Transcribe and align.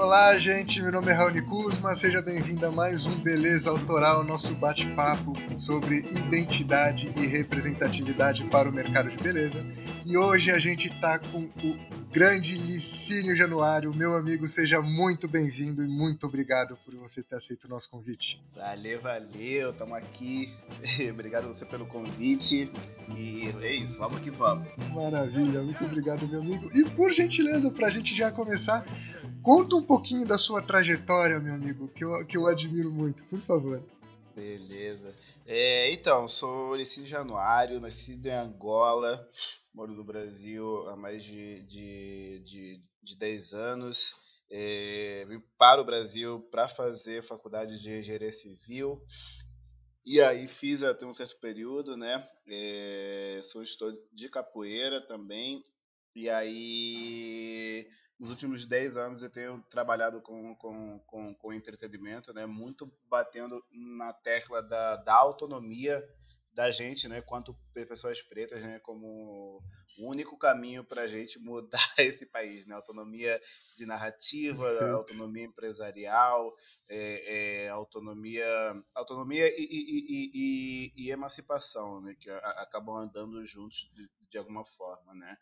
Olá, 0.00 0.38
gente. 0.38 0.80
Meu 0.80 0.92
nome 0.92 1.10
é 1.10 1.12
Raoni 1.12 1.42
Kuzma. 1.42 1.92
Seja 1.92 2.22
bem-vindo 2.22 2.64
a 2.64 2.70
mais 2.70 3.04
um 3.04 3.18
Beleza 3.18 3.68
Autoral, 3.68 4.22
nosso 4.22 4.54
bate-papo 4.54 5.32
sobre 5.58 5.96
identidade 5.96 7.12
e 7.16 7.26
representatividade 7.26 8.44
para 8.44 8.68
o 8.68 8.72
mercado 8.72 9.10
de 9.10 9.16
beleza. 9.16 9.66
E 10.06 10.16
hoje 10.16 10.52
a 10.52 10.58
gente 10.60 10.86
está 10.86 11.18
com 11.18 11.40
o 11.40 11.97
grande 12.10 12.56
Licínio 12.56 13.36
Januário. 13.36 13.94
Meu 13.94 14.16
amigo, 14.16 14.46
seja 14.48 14.80
muito 14.80 15.28
bem-vindo 15.28 15.84
e 15.84 15.86
muito 15.86 16.26
obrigado 16.26 16.76
por 16.84 16.94
você 16.96 17.22
ter 17.22 17.36
aceito 17.36 17.64
o 17.64 17.68
nosso 17.68 17.90
convite. 17.90 18.42
Valeu, 18.54 19.00
valeu. 19.00 19.70
Estamos 19.70 19.96
aqui. 19.98 20.52
obrigado 21.10 21.44
a 21.44 21.48
você 21.48 21.64
pelo 21.66 21.86
convite. 21.86 22.70
E 23.16 23.48
é 23.62 23.74
isso, 23.74 23.98
vamos 23.98 24.20
que 24.20 24.30
vamos. 24.30 24.68
Maravilha, 24.94 25.62
muito 25.62 25.84
obrigado, 25.84 26.26
meu 26.26 26.40
amigo. 26.40 26.68
E 26.74 26.88
por 26.90 27.12
gentileza, 27.12 27.70
para 27.70 27.88
a 27.88 27.90
gente 27.90 28.14
já 28.14 28.32
começar, 28.32 28.86
conta 29.42 29.76
um 29.76 29.82
pouquinho 29.82 30.26
da 30.26 30.38
sua 30.38 30.62
trajetória, 30.62 31.38
meu 31.38 31.54
amigo, 31.54 31.88
que 31.88 32.04
eu, 32.04 32.26
que 32.26 32.36
eu 32.36 32.46
admiro 32.46 32.90
muito, 32.90 33.24
por 33.24 33.40
favor. 33.40 33.82
Beleza. 34.34 35.14
É, 35.46 35.92
então, 35.92 36.28
sou 36.28 36.76
Licínio 36.76 37.08
Januário, 37.08 37.80
nascido 37.80 38.26
em 38.26 38.32
Angola, 38.32 39.28
moro 39.78 39.94
no 39.94 40.02
Brasil 40.02 40.88
há 40.88 40.96
mais 40.96 41.22
de, 41.22 41.62
de, 41.62 42.40
de, 42.40 42.82
de 43.00 43.16
10 43.16 43.54
anos. 43.54 44.12
É, 44.50 45.24
vim 45.28 45.40
para 45.56 45.80
o 45.80 45.84
Brasil 45.84 46.40
para 46.50 46.68
fazer 46.68 47.22
faculdade 47.22 47.80
de 47.80 47.96
engenharia 47.96 48.32
civil. 48.32 49.00
E 50.04 50.20
aí 50.20 50.48
fiz 50.48 50.82
até 50.82 51.06
um 51.06 51.12
certo 51.12 51.38
período, 51.38 51.96
né? 51.96 52.28
É, 52.48 53.38
sou 53.44 53.62
instrutor 53.62 53.96
de 54.12 54.28
capoeira 54.28 55.00
também. 55.06 55.62
E 56.12 56.28
aí, 56.28 57.88
nos 58.18 58.30
últimos 58.30 58.66
10 58.66 58.96
anos, 58.96 59.22
eu 59.22 59.30
tenho 59.30 59.62
trabalhado 59.70 60.20
com, 60.22 60.56
com, 60.56 60.98
com, 61.06 61.34
com 61.36 61.52
entretenimento, 61.52 62.32
né? 62.32 62.46
Muito 62.46 62.92
batendo 63.08 63.62
na 63.70 64.12
tecla 64.12 64.60
da, 64.60 64.96
da 64.96 65.14
autonomia 65.14 66.02
da 66.52 66.70
gente, 66.70 67.06
né, 67.06 67.22
quanto 67.22 67.56
pessoas 67.72 68.20
pretas, 68.22 68.62
né, 68.62 68.80
como 68.80 69.62
o 69.98 70.08
único 70.10 70.36
caminho 70.36 70.84
para 70.84 71.02
a 71.02 71.06
gente 71.06 71.38
mudar 71.38 71.78
esse 71.98 72.26
país, 72.26 72.66
né, 72.66 72.74
autonomia 72.74 73.40
de 73.76 73.86
narrativa, 73.86 74.64
Perfeito. 74.64 74.94
autonomia 74.94 75.44
empresarial, 75.44 76.54
é, 76.88 77.64
é, 77.64 77.68
autonomia, 77.68 78.46
autonomia 78.94 79.46
e, 79.48 79.62
e, 79.62 80.30
e, 80.34 80.92
e, 80.96 81.10
emancipação, 81.10 82.00
né, 82.00 82.16
que 82.18 82.28
acabam 82.30 82.96
andando 82.96 83.44
juntos 83.44 83.90
de, 83.94 84.08
de 84.30 84.38
alguma 84.38 84.64
forma, 84.64 85.14
né. 85.14 85.36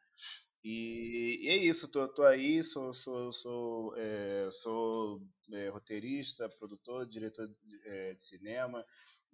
E, 0.69 1.47
é 1.49 1.57
isso, 1.57 1.89
tô, 1.89 2.09
tô 2.09 2.25
aí, 2.25 2.61
sou, 2.61 2.93
sou, 2.93 3.33
sou, 3.33 3.95
é, 3.97 4.49
sou 4.51 5.23
é, 5.53 5.69
roteirista, 5.69 6.49
produtor, 6.59 7.07
diretor 7.07 7.47
de, 7.47 7.81
é, 7.85 8.15
de 8.15 8.25
cinema, 8.25 8.85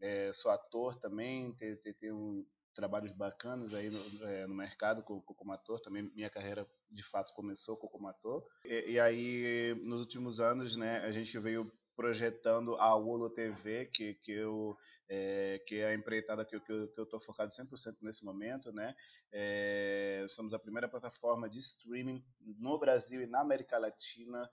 é, 0.03 0.33
sou 0.33 0.50
ator 0.50 0.97
também, 0.97 1.53
tenho, 1.53 1.78
tenho 1.98 2.47
trabalhos 2.75 3.12
bacanas 3.12 3.72
aí 3.72 3.89
no, 3.89 4.27
é, 4.27 4.47
no 4.47 4.55
mercado 4.55 5.03
como, 5.03 5.22
como, 5.22 5.53
ator. 5.53 5.81
Também 5.81 6.11
minha 6.14 6.28
carreira 6.28 6.67
de 6.91 7.03
fato 7.05 7.33
começou 7.34 7.77
como 7.77 8.08
ator. 8.08 8.45
E, 8.64 8.92
e, 8.92 9.00
aí, 9.00 9.75
nos 9.84 10.00
últimos 10.00 10.41
anos, 10.41 10.77
né, 10.77 10.98
a 10.98 11.12
gente 11.12 11.39
veio 11.39 11.73
projetando 11.95 12.75
a 12.77 12.95
Olo 12.97 13.30
TV, 13.30 13.86
que, 13.86 14.14
que 14.14 14.33
eu 14.33 14.77
é, 15.08 15.61
que 15.67 15.77
é 15.77 15.89
a 15.89 15.95
empreitada 15.95 16.42
que, 16.42 16.58
que 16.58 16.73
eu 16.73 16.86
estou 16.86 17.20
focado 17.20 17.53
100% 17.53 17.97
nesse 18.00 18.25
momento, 18.25 18.73
né? 18.73 18.97
É, 19.30 20.25
somos 20.30 20.55
a 20.55 20.58
primeira 20.58 20.89
plataforma 20.89 21.50
de 21.50 21.58
streaming 21.58 22.25
no 22.58 22.78
Brasil 22.78 23.20
e 23.20 23.27
na 23.27 23.41
América 23.41 23.77
Latina 23.77 24.48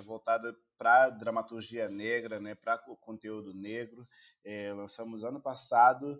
é, 0.00 0.02
voltada 0.02 0.56
para 0.76 1.10
dramaturgia 1.10 1.88
negra, 1.88 2.40
né? 2.40 2.54
Para 2.54 2.78
conteúdo 2.78 3.54
negro. 3.54 4.06
É, 4.44 4.72
lançamos 4.72 5.22
ano 5.22 5.40
passado, 5.40 6.18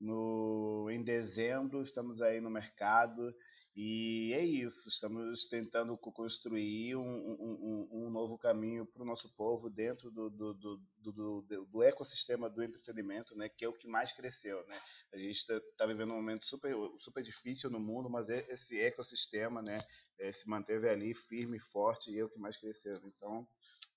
no, 0.00 0.88
em 0.90 1.02
dezembro, 1.02 1.82
estamos 1.82 2.22
aí 2.22 2.40
no 2.40 2.50
mercado. 2.50 3.34
E 3.78 4.32
é 4.32 4.42
isso, 4.42 4.88
estamos 4.88 5.46
tentando 5.50 5.98
construir 5.98 6.96
um, 6.96 7.02
um, 7.02 7.88
um 7.92 8.10
novo 8.10 8.38
caminho 8.38 8.86
para 8.86 9.02
o 9.02 9.04
nosso 9.04 9.28
povo 9.36 9.68
dentro 9.68 10.10
do, 10.10 10.30
do, 10.30 10.54
do, 10.54 11.42
do, 11.42 11.82
ecossistema 11.82 12.48
do 12.48 12.62
entretenimento, 12.64 13.36
né, 13.36 13.50
que 13.50 13.66
é 13.66 13.68
o 13.68 13.74
que 13.74 13.86
mais 13.86 14.12
cresceu. 14.12 14.66
Né? 14.66 14.80
A 15.12 15.18
gente 15.18 15.36
está 15.36 15.60
tá 15.76 15.84
vivendo 15.84 16.14
um 16.14 16.16
momento 16.16 16.46
super, 16.46 16.74
super 17.00 17.22
difícil 17.22 17.68
no 17.68 17.78
mundo, 17.78 18.08
mas 18.08 18.30
esse 18.30 18.80
ecossistema 18.80 19.60
né, 19.60 19.76
é, 20.18 20.32
se 20.32 20.48
manteve 20.48 20.88
ali 20.88 21.14
firme 21.14 21.56
e 21.56 21.60
forte 21.60 22.10
e 22.10 22.22
o 22.22 22.28
que 22.28 22.38
mais 22.38 22.56
cresceu. 22.56 23.00
Então, 23.04 23.46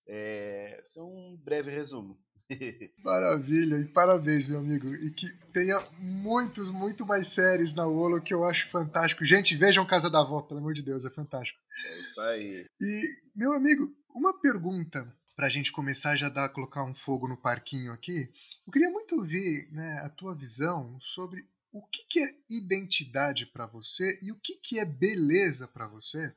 é, 0.07 0.80
esse 0.81 1.00
é 1.00 1.02
um 1.03 1.38
breve 1.38 1.72
resumo. 1.72 2.19
Maravilha, 3.03 3.75
e 3.78 3.85
parabéns, 3.88 4.47
meu 4.47 4.59
amigo. 4.59 4.88
E 4.88 5.12
que 5.12 5.28
tenha 5.53 5.79
muitos, 6.00 6.69
muito 6.69 7.06
mais 7.06 7.28
séries 7.28 7.74
na 7.74 7.85
Olo 7.85 8.22
que 8.22 8.34
eu 8.34 8.44
acho 8.44 8.68
fantástico. 8.69 9.24
Gente, 9.24 9.56
vejam 9.56 9.85
Casa 9.85 10.09
da 10.09 10.19
Avó, 10.19 10.41
pelo 10.41 10.59
amor 10.59 10.74
de 10.74 10.81
Deus, 10.81 11.06
é 11.06 11.09
fantástico. 11.09 11.59
É 11.85 12.00
isso 12.00 12.22
aí. 12.22 12.66
E, 12.81 13.02
meu 13.35 13.53
amigo, 13.53 13.94
uma 14.16 14.34
pergunta 14.40 15.08
para 15.35 15.46
a 15.47 15.50
gente 15.50 15.72
começar 15.72 16.18
já 16.18 16.28
dar 16.28 16.50
colocar 16.50 16.84
um 16.84 16.94
fogo 16.94 17.28
no 17.28 17.38
parquinho 17.38 17.94
aqui. 17.94 18.24
Eu 18.68 18.74
queria 18.74 18.90
muito 18.90 19.16
ouvir 19.16 19.69
né, 19.72 20.02
a 20.03 20.09
tua 20.09 20.35
visão 20.35 21.00
sobre 21.00 21.47
o 21.72 21.81
que, 21.88 22.03
que 22.06 22.19
é 22.19 22.30
identidade 22.50 23.46
para 23.46 23.66
você 23.66 24.18
e 24.22 24.31
o 24.31 24.35
que, 24.35 24.56
que 24.56 24.80
é 24.80 24.85
beleza 24.85 25.68
para 25.68 25.88
você. 25.88 26.34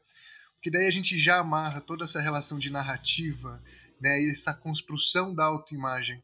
Porque 0.54 0.70
daí 0.70 0.86
a 0.86 0.90
gente 0.92 1.18
já 1.18 1.38
amarra 1.38 1.80
toda 1.80 2.04
essa 2.04 2.20
relação 2.20 2.58
de 2.58 2.70
narrativa 2.70 3.62
né, 4.02 4.20
essa 4.26 4.52
construção 4.52 5.32
da 5.32 5.44
autoimagem 5.44 6.22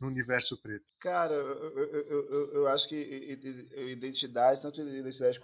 no 0.00 0.06
universo 0.06 0.56
preto? 0.56 0.94
Cara, 0.98 1.34
eu, 1.34 1.76
eu, 1.76 2.30
eu, 2.30 2.54
eu 2.54 2.68
acho 2.68 2.88
que 2.88 2.96
identidade, 3.76 4.62
tanto 4.62 4.80
identidade 4.80 5.38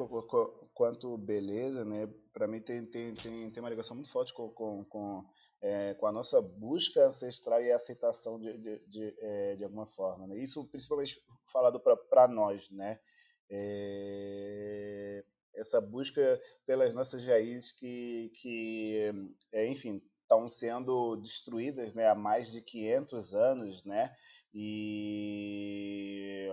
quanto 0.72 1.18
beleza, 1.18 1.84
né, 1.84 2.08
para 2.32 2.46
mim 2.46 2.60
tem, 2.60 2.86
tem, 2.86 3.14
tem, 3.14 3.50
tem 3.50 3.62
uma 3.62 3.68
ligação 3.68 3.94
muito 3.94 4.10
forte 4.10 4.32
com, 4.32 4.48
com, 4.48 4.84
com, 4.84 5.24
é, 5.64 5.94
com 5.94 6.06
a 6.06 6.12
nossa 6.12 6.42
busca 6.42 7.06
ancestral 7.06 7.62
e 7.62 7.72
aceitação 7.72 8.38
de, 8.38 8.58
de, 8.58 8.78
de, 8.86 9.14
é, 9.18 9.56
de 9.56 9.64
alguma 9.64 9.86
forma. 9.86 10.26
Né? 10.26 10.36
Isso 10.36 10.62
principalmente 10.66 11.18
falado 11.50 11.80
para 11.80 12.28
nós, 12.28 12.68
né? 12.70 13.00
É, 13.48 15.24
essa 15.54 15.80
busca 15.80 16.38
pelas 16.66 16.92
nossas 16.92 17.24
raízes 17.26 17.72
que, 17.72 18.30
que 18.34 19.10
é, 19.52 19.66
enfim, 19.66 20.02
estão 20.20 20.46
sendo 20.50 21.16
destruídas 21.16 21.94
né, 21.94 22.08
há 22.08 22.14
mais 22.14 22.52
de 22.52 22.60
500 22.60 23.34
anos, 23.34 23.84
né? 23.84 24.14
E, 24.52 26.46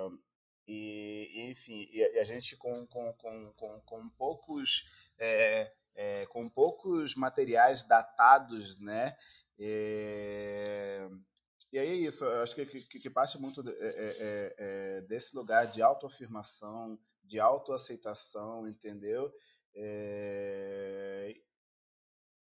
e 0.66 1.50
enfim, 1.51 1.89
e 1.91 2.01
a 2.17 2.23
gente 2.23 2.55
com, 2.55 2.88
com, 2.88 3.13
com, 3.13 3.53
com, 3.57 3.81
com 3.81 4.09
poucos 4.11 4.85
é, 5.19 5.69
é, 5.96 6.25
com 6.28 6.50
poucos 6.50 7.16
materiais 7.16 7.84
datados, 7.84 8.79
né? 8.79 9.16
É, 9.59 11.07
e 11.72 11.79
aí 11.79 11.88
é 11.88 11.96
isso, 11.96 12.25
eu 12.25 12.41
acho 12.41 12.56
que, 12.56 12.66
que, 12.66 13.00
que 13.00 13.09
parte 13.09 13.40
muito 13.40 13.63
de, 13.63 13.72
é, 13.72 13.75
é, 13.78 14.56
é, 14.57 15.01
desse 15.01 15.35
lugar 15.35 15.68
de 15.68 15.81
autoafirmação, 15.81 17.00
de 17.24 17.40
autoaceitação, 17.40 18.68
entendeu? 18.68 19.31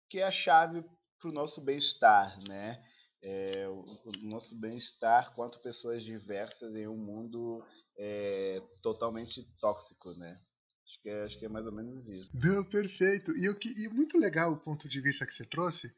que 0.10 0.20
é 0.20 0.24
a 0.24 0.32
chave 0.32 0.84
para 1.20 1.30
o 1.30 1.34
nosso 1.34 1.60
bem-estar, 1.60 2.40
né? 2.48 2.84
É, 3.22 3.68
o, 3.68 3.82
o, 4.06 4.12
nosso 4.22 4.56
bem-estar 4.56 5.34
quanto 5.34 5.60
pessoas 5.60 6.04
diversas 6.04 6.76
em 6.76 6.88
um 6.88 6.96
mundo 6.96 7.66
é, 7.98 8.62
totalmente 8.84 9.44
tóxico, 9.60 10.14
né? 10.14 10.40
Acho 10.86 11.02
que, 11.02 11.10
é, 11.10 11.24
acho 11.24 11.40
que 11.40 11.46
é 11.46 11.50
mais 11.50 11.66
ou 11.66 11.72
menos 11.72 12.08
isso. 12.08 12.30
Não, 12.34 12.64
perfeito. 12.64 13.36
E, 13.36 13.46
eu, 13.46 13.58
e 13.76 13.90
muito 13.90 14.18
legal 14.18 14.54
o 14.54 14.58
ponto 14.58 14.88
de 14.88 15.02
vista 15.02 15.26
que 15.26 15.34
você 15.34 15.44
trouxe, 15.44 15.92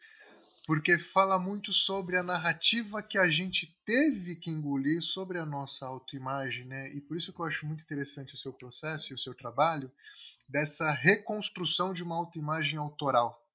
porque 0.66 0.98
fala 0.98 1.38
muito 1.38 1.74
sobre 1.74 2.16
a 2.16 2.24
narrativa 2.24 3.04
que 3.04 3.18
a 3.18 3.28
gente 3.28 3.78
teve 3.86 4.36
que 4.38 4.50
engolir 4.50 5.02
sobre 5.02 5.40
a 5.40 5.46
nossa 5.46 5.86
autoimagem, 5.86 6.66
né? 6.66 6.90
E 6.94 7.02
por 7.02 7.18
isso 7.18 7.34
que 7.34 7.40
eu 7.40 7.46
acho 7.46 7.66
muito 7.66 7.84
interessante 7.84 8.34
o 8.34 8.38
seu 8.38 8.54
processo 8.54 9.12
e 9.12 9.16
o 9.16 9.18
seu 9.18 9.34
trabalho 9.34 9.92
dessa 10.48 10.90
reconstrução 10.92 11.94
de 11.94 12.02
uma 12.02 12.16
autoimagem 12.16 12.80
autoral. 12.80 13.46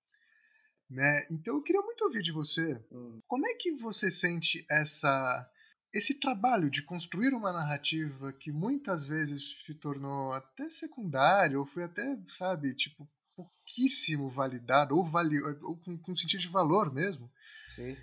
Né? 0.88 1.26
Então 1.30 1.56
eu 1.56 1.62
queria 1.62 1.80
muito 1.80 2.04
ouvir 2.04 2.22
de 2.22 2.32
você 2.32 2.78
hum. 2.92 3.22
como 3.26 3.46
é 3.46 3.54
que 3.54 3.72
você 3.72 4.10
sente 4.10 4.62
essa 4.70 5.50
esse 5.92 6.14
trabalho 6.18 6.70
de 6.70 6.82
construir 6.82 7.34
uma 7.34 7.52
narrativa 7.52 8.32
que 8.32 8.50
muitas 8.50 9.06
vezes 9.06 9.62
se 9.62 9.74
tornou 9.74 10.32
até 10.32 10.68
secundário 10.68 11.60
ou 11.60 11.66
foi 11.66 11.84
até 11.84 12.18
sabe 12.28 12.74
tipo 12.74 13.06
pouquíssimo 13.36 14.28
validado 14.28 14.96
ou, 14.96 15.04
vali 15.04 15.40
ou 15.42 15.76
com, 15.78 15.98
com 15.98 16.14
sentido 16.14 16.40
de 16.40 16.48
valor 16.48 16.92
mesmo 16.92 17.30
Sim. 17.74 17.96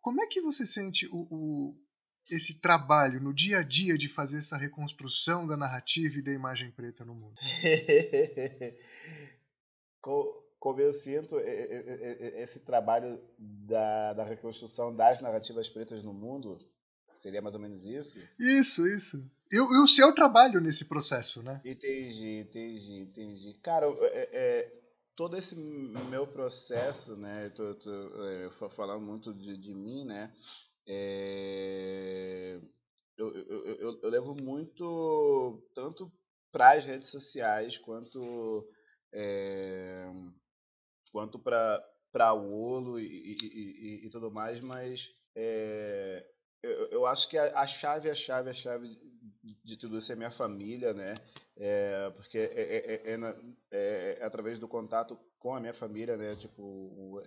como 0.00 0.22
é 0.22 0.26
que 0.26 0.40
você 0.40 0.66
sente 0.66 1.06
o, 1.08 1.26
o, 1.30 1.78
esse 2.30 2.60
trabalho 2.60 3.20
no 3.20 3.34
dia 3.34 3.58
a 3.58 3.62
dia 3.62 3.98
de 3.98 4.08
fazer 4.08 4.38
essa 4.38 4.56
reconstrução 4.56 5.46
da 5.46 5.56
narrativa 5.56 6.18
e 6.18 6.22
da 6.22 6.32
imagem 6.32 6.70
preta 6.70 7.04
no 7.04 7.14
mundo 7.14 7.38
como 10.00 10.80
eu 10.80 10.94
sinto 10.94 11.38
esse 11.38 12.58
trabalho 12.60 13.20
da, 13.38 14.14
da 14.14 14.24
reconstrução 14.24 14.96
das 14.96 15.20
narrativas 15.20 15.68
pretas 15.68 16.02
no 16.02 16.14
mundo, 16.14 16.58
seria 17.24 17.40
mais 17.40 17.54
ou 17.54 17.60
menos 17.60 17.82
isso? 17.86 18.18
Isso, 18.38 18.86
isso. 18.86 19.16
E, 19.50 19.56
e 19.56 19.82
o 19.82 19.86
seu 19.86 20.14
trabalho 20.14 20.60
nesse 20.60 20.86
processo, 20.86 21.42
né? 21.42 21.60
Entendi, 21.64 22.40
entendi, 22.40 22.92
entendi. 22.98 23.54
Cara, 23.62 23.86
é, 23.86 24.28
é, 24.32 24.82
todo 25.16 25.34
esse 25.34 25.56
meu 25.56 26.26
processo, 26.26 27.16
né? 27.16 27.48
Tô, 27.50 27.74
tô, 27.76 28.26
é, 28.26 28.50
falando 28.76 29.00
muito 29.00 29.32
de, 29.32 29.56
de 29.56 29.74
mim, 29.74 30.04
né? 30.04 30.34
É, 30.86 32.60
eu, 33.16 33.34
eu, 33.34 33.64
eu, 33.64 34.00
eu, 34.02 34.10
levo 34.10 34.34
muito 34.34 35.62
tanto 35.74 36.12
para 36.52 36.72
as 36.72 36.84
redes 36.84 37.08
sociais 37.08 37.78
quanto 37.78 38.68
é, 39.14 40.06
quanto 41.10 41.38
para 41.38 42.34
o 42.34 42.52
Olo 42.52 43.00
e, 43.00 43.06
e, 43.06 43.38
e, 43.42 44.06
e, 44.06 44.10
tudo 44.10 44.30
mais, 44.30 44.60
mas 44.60 45.08
é, 45.34 46.33
eu, 46.64 46.86
eu, 46.90 47.06
acho 47.06 47.28
que 47.28 47.36
a, 47.36 47.58
a, 47.58 47.66
chave, 47.66 48.10
a 48.10 48.14
chave, 48.14 48.50
a 48.50 48.54
chave 48.54 48.88
de, 49.42 49.54
de 49.64 49.76
tudo 49.76 49.98
isso 49.98 50.12
é 50.12 50.16
minha 50.16 50.30
família, 50.30 50.92
né? 50.92 51.14
É, 51.56 52.10
porque 52.16 52.38
é, 52.38 52.42
é, 52.42 52.94
é, 52.94 53.34
é, 53.70 54.18
é 54.20 54.24
através 54.24 54.58
do 54.58 54.66
contato 54.66 55.18
com 55.38 55.54
a 55.54 55.60
minha 55.60 55.74
família, 55.74 56.16
né? 56.16 56.34
Tipo, 56.34 57.22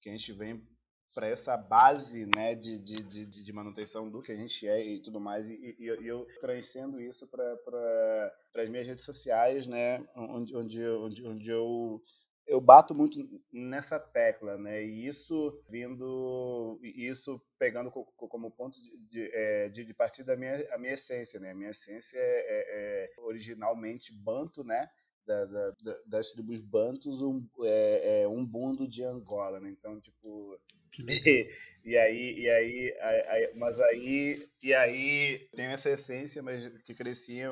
que 0.00 0.08
a 0.08 0.12
gente 0.12 0.32
vem 0.32 0.66
para 1.14 1.26
essa 1.26 1.56
base 1.56 2.28
né, 2.36 2.54
de, 2.54 2.78
de, 2.78 3.02
de, 3.02 3.26
de, 3.26 3.52
manutenção 3.52 4.08
do 4.08 4.22
que 4.22 4.30
a 4.30 4.36
gente 4.36 4.68
é 4.68 4.84
e 4.84 5.02
tudo 5.02 5.18
mais. 5.20 5.50
E, 5.50 5.76
e, 5.78 5.84
e 5.84 6.06
eu 6.06 6.26
transcendo 6.40 7.00
isso 7.00 7.26
para 7.26 8.32
as 8.54 8.68
minhas 8.68 8.86
redes 8.86 9.04
sociais, 9.04 9.66
né, 9.66 10.06
onde, 10.14 10.54
onde, 10.54 10.86
onde, 10.86 11.26
onde 11.26 11.50
eu 11.50 12.00
eu 12.48 12.60
bato 12.60 12.94
muito 12.96 13.18
nessa 13.52 14.00
tecla, 14.00 14.56
né? 14.56 14.82
E 14.82 15.06
isso 15.06 15.62
vindo, 15.68 16.80
isso 16.82 17.40
pegando 17.58 17.90
como 17.90 18.50
ponto 18.50 18.80
de, 18.82 18.96
de, 18.96 19.30
é, 19.34 19.68
de 19.68 19.94
partida 19.94 20.32
a 20.32 20.36
minha, 20.36 20.74
a 20.74 20.78
minha 20.78 20.94
essência, 20.94 21.38
né? 21.38 21.50
A 21.50 21.54
minha 21.54 21.70
essência 21.70 22.18
é, 22.18 22.22
é, 22.22 23.12
é 23.16 23.20
originalmente 23.20 24.12
banto, 24.12 24.64
né? 24.64 24.88
Da, 25.28 25.44
da, 25.44 25.74
das 26.06 26.32
tribos 26.32 26.58
bantus, 26.62 27.20
um, 27.20 27.46
é, 27.60 28.22
é 28.22 28.28
um 28.28 28.42
bundo 28.42 28.88
de 28.88 29.04
Angola, 29.04 29.60
né? 29.60 29.68
Então, 29.68 30.00
tipo, 30.00 30.58
e 31.84 31.98
aí, 31.98 32.40
e 32.40 32.48
aí, 32.48 32.98
aí, 33.28 33.54
mas 33.54 33.78
aí, 33.78 34.48
e 34.62 34.72
aí 34.72 35.46
tem 35.54 35.66
essa 35.66 35.90
essência, 35.90 36.42
mas 36.42 36.66
que 36.82 36.94
crescia 36.94 37.50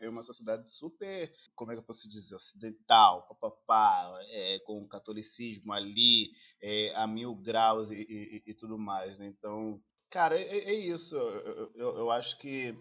em 0.00 0.08
uma 0.08 0.24
sociedade 0.24 0.68
super, 0.72 1.32
como 1.54 1.70
é 1.70 1.76
que 1.76 1.78
eu 1.78 1.86
posso 1.86 2.08
dizer, 2.08 2.34
ocidental, 2.34 3.28
papapá, 3.28 4.18
é, 4.28 4.58
com 4.66 4.82
o 4.82 4.88
catolicismo 4.88 5.72
ali, 5.72 6.32
é, 6.60 6.92
a 6.96 7.06
mil 7.06 7.36
graus 7.36 7.92
e, 7.92 7.94
e, 7.94 8.42
e, 8.50 8.52
tudo 8.52 8.76
mais, 8.76 9.16
né? 9.16 9.26
Então, 9.26 9.80
cara, 10.10 10.36
é, 10.36 10.42
é 10.42 10.74
isso. 10.74 11.16
Eu, 11.16 11.70
eu, 11.76 11.98
eu, 11.98 12.10
acho 12.10 12.36
que 12.38 12.74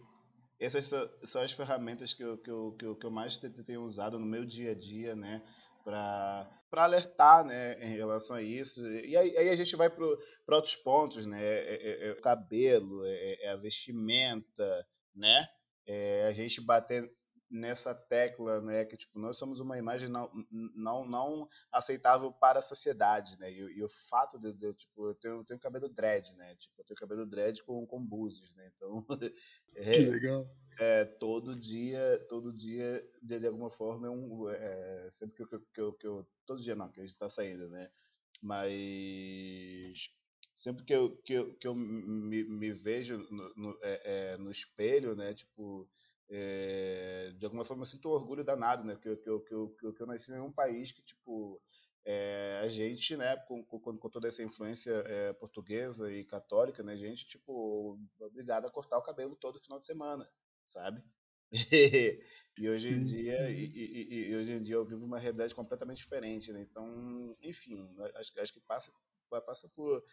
essas 0.60 0.90
são 1.24 1.42
as 1.42 1.52
ferramentas 1.52 2.14
que 2.14 2.24
eu, 2.24 2.38
que 2.38 2.50
eu, 2.50 2.76
que 2.78 2.86
eu, 2.86 2.96
que 2.96 3.06
eu 3.06 3.12
mais 3.12 3.38
tenho 3.38 3.84
usado 3.84 4.18
no 4.18 4.26
meu 4.26 4.46
dia 4.46 4.72
a 4.72 4.76
dia, 4.76 5.16
né? 5.16 5.42
para 5.86 6.50
alertar 6.72 7.46
né, 7.46 7.74
em 7.80 7.96
relação 7.96 8.36
a 8.36 8.42
isso. 8.42 8.86
E 8.88 9.16
aí, 9.16 9.38
aí 9.38 9.50
a 9.50 9.56
gente 9.56 9.76
vai 9.76 9.88
para 9.88 10.56
outros 10.56 10.76
pontos, 10.76 11.28
né? 11.28 11.42
É, 11.44 11.76
é, 11.76 12.08
é 12.10 12.12
o 12.12 12.22
cabelo, 12.22 13.06
é, 13.06 13.46
é, 13.46 13.50
a 13.52 13.56
vestimenta, 13.56 14.86
né? 15.16 15.48
É 15.88 16.26
a 16.28 16.32
gente 16.32 16.60
bater 16.60 17.08
nessa 17.50 17.94
tecla, 17.94 18.62
né, 18.62 18.86
que 18.86 18.98
tipo 18.98 19.20
nós 19.20 19.38
somos 19.38 19.60
uma 19.60 19.78
imagem 19.78 20.10
não 20.10 20.32
não, 20.52 21.06
não 21.06 21.50
aceitável 21.72 22.32
para 22.32 22.60
a 22.60 22.64
sociedade, 22.64 23.38
né? 23.40 23.52
E, 23.52 23.60
e 23.78 23.84
o 23.84 23.90
fato 24.10 24.40
de, 24.40 24.52
de, 24.54 24.74
tipo 24.74 25.08
eu 25.08 25.16
tenho, 25.16 25.36
eu 25.36 25.44
tenho 25.44 25.60
cabelo 25.60 25.88
dread, 25.88 26.34
né? 26.34 26.56
Tipo 26.56 26.82
eu 26.82 26.86
tenho 26.86 27.00
cabelo 27.00 27.26
dread 27.26 27.64
com 27.64 27.86
com 27.86 28.04
búzios, 28.04 28.54
né? 28.56 28.72
Então 28.76 29.06
é, 29.76 29.92
que 29.92 30.06
legal. 30.06 30.50
É, 30.78 31.06
todo 31.06 31.56
dia, 31.56 32.26
todo 32.28 32.52
dia, 32.52 33.02
de, 33.22 33.40
de 33.40 33.48
alguma 33.48 33.70
forma, 33.70 34.08
é 34.08 34.10
um, 34.10 34.50
é, 34.50 35.08
sempre 35.10 35.36
que 35.36 35.56
eu, 35.56 35.62
que, 35.74 35.82
eu, 35.82 35.94
que 35.94 36.08
eu, 36.08 36.28
Todo 36.46 36.62
dia 36.62 36.76
não, 36.76 36.92
que 36.92 37.00
a 37.00 37.04
gente 37.04 37.14
está 37.14 37.30
saindo, 37.30 37.70
né? 37.70 37.90
Mas 38.42 40.10
sempre 40.54 40.84
que 40.84 40.94
eu, 40.94 41.16
que 41.18 41.34
eu, 41.34 41.54
que 41.56 41.68
eu 41.68 41.74
me, 41.74 42.44
me 42.44 42.74
vejo 42.74 43.18
no, 43.32 43.56
no, 43.56 43.80
é, 43.82 44.02
é, 44.34 44.38
no 44.38 44.52
espelho, 44.52 45.16
né? 45.16 45.34
Tipo, 45.34 45.90
é, 46.30 47.34
de 47.38 47.46
alguma 47.46 47.64
forma 47.64 47.82
eu 47.84 47.88
sinto 47.88 48.10
orgulho 48.10 48.44
danado, 48.44 48.84
né? 48.84 48.96
Que, 48.96 49.16
que, 49.16 49.40
que, 49.40 49.68
que, 49.80 49.94
que 49.94 50.02
eu 50.02 50.08
nasci 50.08 50.32
em 50.32 50.40
um 50.40 50.52
país 50.52 50.92
que, 50.92 51.04
tipo, 51.04 51.62
é, 52.06 52.62
a 52.64 52.68
gente, 52.68 53.18
né, 53.18 53.36
com, 53.48 53.64
com, 53.64 53.98
com, 53.98 54.10
toda 54.10 54.28
essa 54.28 54.44
influência 54.44 54.92
é, 54.92 55.34
portuguesa 55.34 56.12
e 56.12 56.24
católica, 56.24 56.84
né, 56.84 56.94
a 56.94 56.98
gente, 56.98 57.28
tipo, 57.28 58.00
obrigado 58.20 58.66
a 58.68 58.72
cortar 58.72 59.00
o 59.00 59.04
cabelo 59.04 59.36
todo 59.36 59.60
final 59.60 59.80
de 59.80 59.88
semana, 59.88 60.30
sabe? 60.68 61.04
e 62.60 62.70
hoje 62.70 62.90
Sim. 62.90 63.02
em 63.02 63.04
dia, 63.06 63.50
e, 63.50 63.66
e, 63.66 64.30
e, 64.30 64.36
hoje 64.36 64.52
em 64.52 64.62
dia 64.62 64.76
eu 64.76 64.86
vivo 64.86 65.04
uma 65.04 65.20
realidade 65.20 65.56
completamente 65.56 65.98
diferente, 65.98 66.52
né? 66.54 66.62
Então, 66.62 67.36
enfim, 67.42 67.96
acho, 68.16 68.40
acho 68.40 68.54
que 68.54 68.60
passa, 68.62 68.92
passa 69.30 69.68
por 69.76 70.04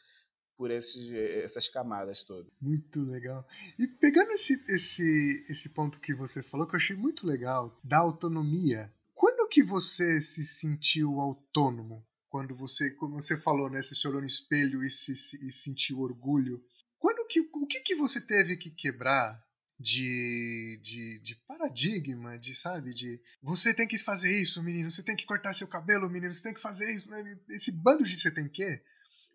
por 0.57 0.71
esses, 0.71 1.13
essas 1.13 1.69
camadas 1.69 2.23
todas. 2.23 2.53
Muito 2.61 3.03
legal. 3.03 3.47
E 3.79 3.87
pegando 3.87 4.33
esse, 4.33 4.55
esse, 4.69 5.47
esse 5.49 5.71
ponto 5.71 6.01
que 6.01 6.15
você 6.15 6.43
falou, 6.43 6.67
que 6.67 6.75
eu 6.75 6.79
achei 6.79 6.97
muito 6.97 7.27
legal, 7.27 7.79
da 7.83 7.99
autonomia. 7.99 8.93
Quando 9.15 9.49
que 9.49 9.63
você 9.63 10.21
se 10.21 10.45
sentiu 10.45 11.21
autônomo? 11.21 12.07
Quando 12.29 12.55
você, 12.57 12.91
como 12.95 13.21
você 13.21 13.37
falou, 13.37 13.69
né, 13.69 13.83
você 13.83 13.95
se 13.95 14.09
olhou 14.09 14.21
no 14.21 14.27
espelho 14.27 14.83
e, 14.83 14.91
se, 14.91 15.13
e 15.47 15.51
sentiu 15.51 16.01
orgulho. 16.01 16.63
Quando 16.99 17.27
que, 17.27 17.41
o 17.41 17.67
que, 17.67 17.81
que 17.81 17.95
você 17.95 18.21
teve 18.21 18.57
que 18.57 18.71
quebrar 18.71 19.39
de, 19.79 20.81
de, 20.83 21.21
de, 21.23 21.37
paradigma, 21.47 22.39
de 22.39 22.55
sabe, 22.55 22.95
de 22.95 23.21
você 23.43 23.75
tem 23.75 23.87
que 23.87 23.99
fazer 23.99 24.35
isso, 24.41 24.63
menino, 24.63 24.91
você 24.91 25.03
tem 25.03 25.17
que 25.17 25.27
cortar 25.27 25.53
seu 25.53 25.69
cabelo, 25.69 26.09
menino, 26.09 26.33
você 26.33 26.45
tem 26.45 26.55
que 26.55 26.61
fazer 26.61 26.91
isso, 26.95 27.11
né? 27.11 27.39
esse 27.51 27.73
bando 27.73 28.05
de 28.05 28.19
você 28.19 28.33
tem 28.33 28.49
que, 28.49 28.81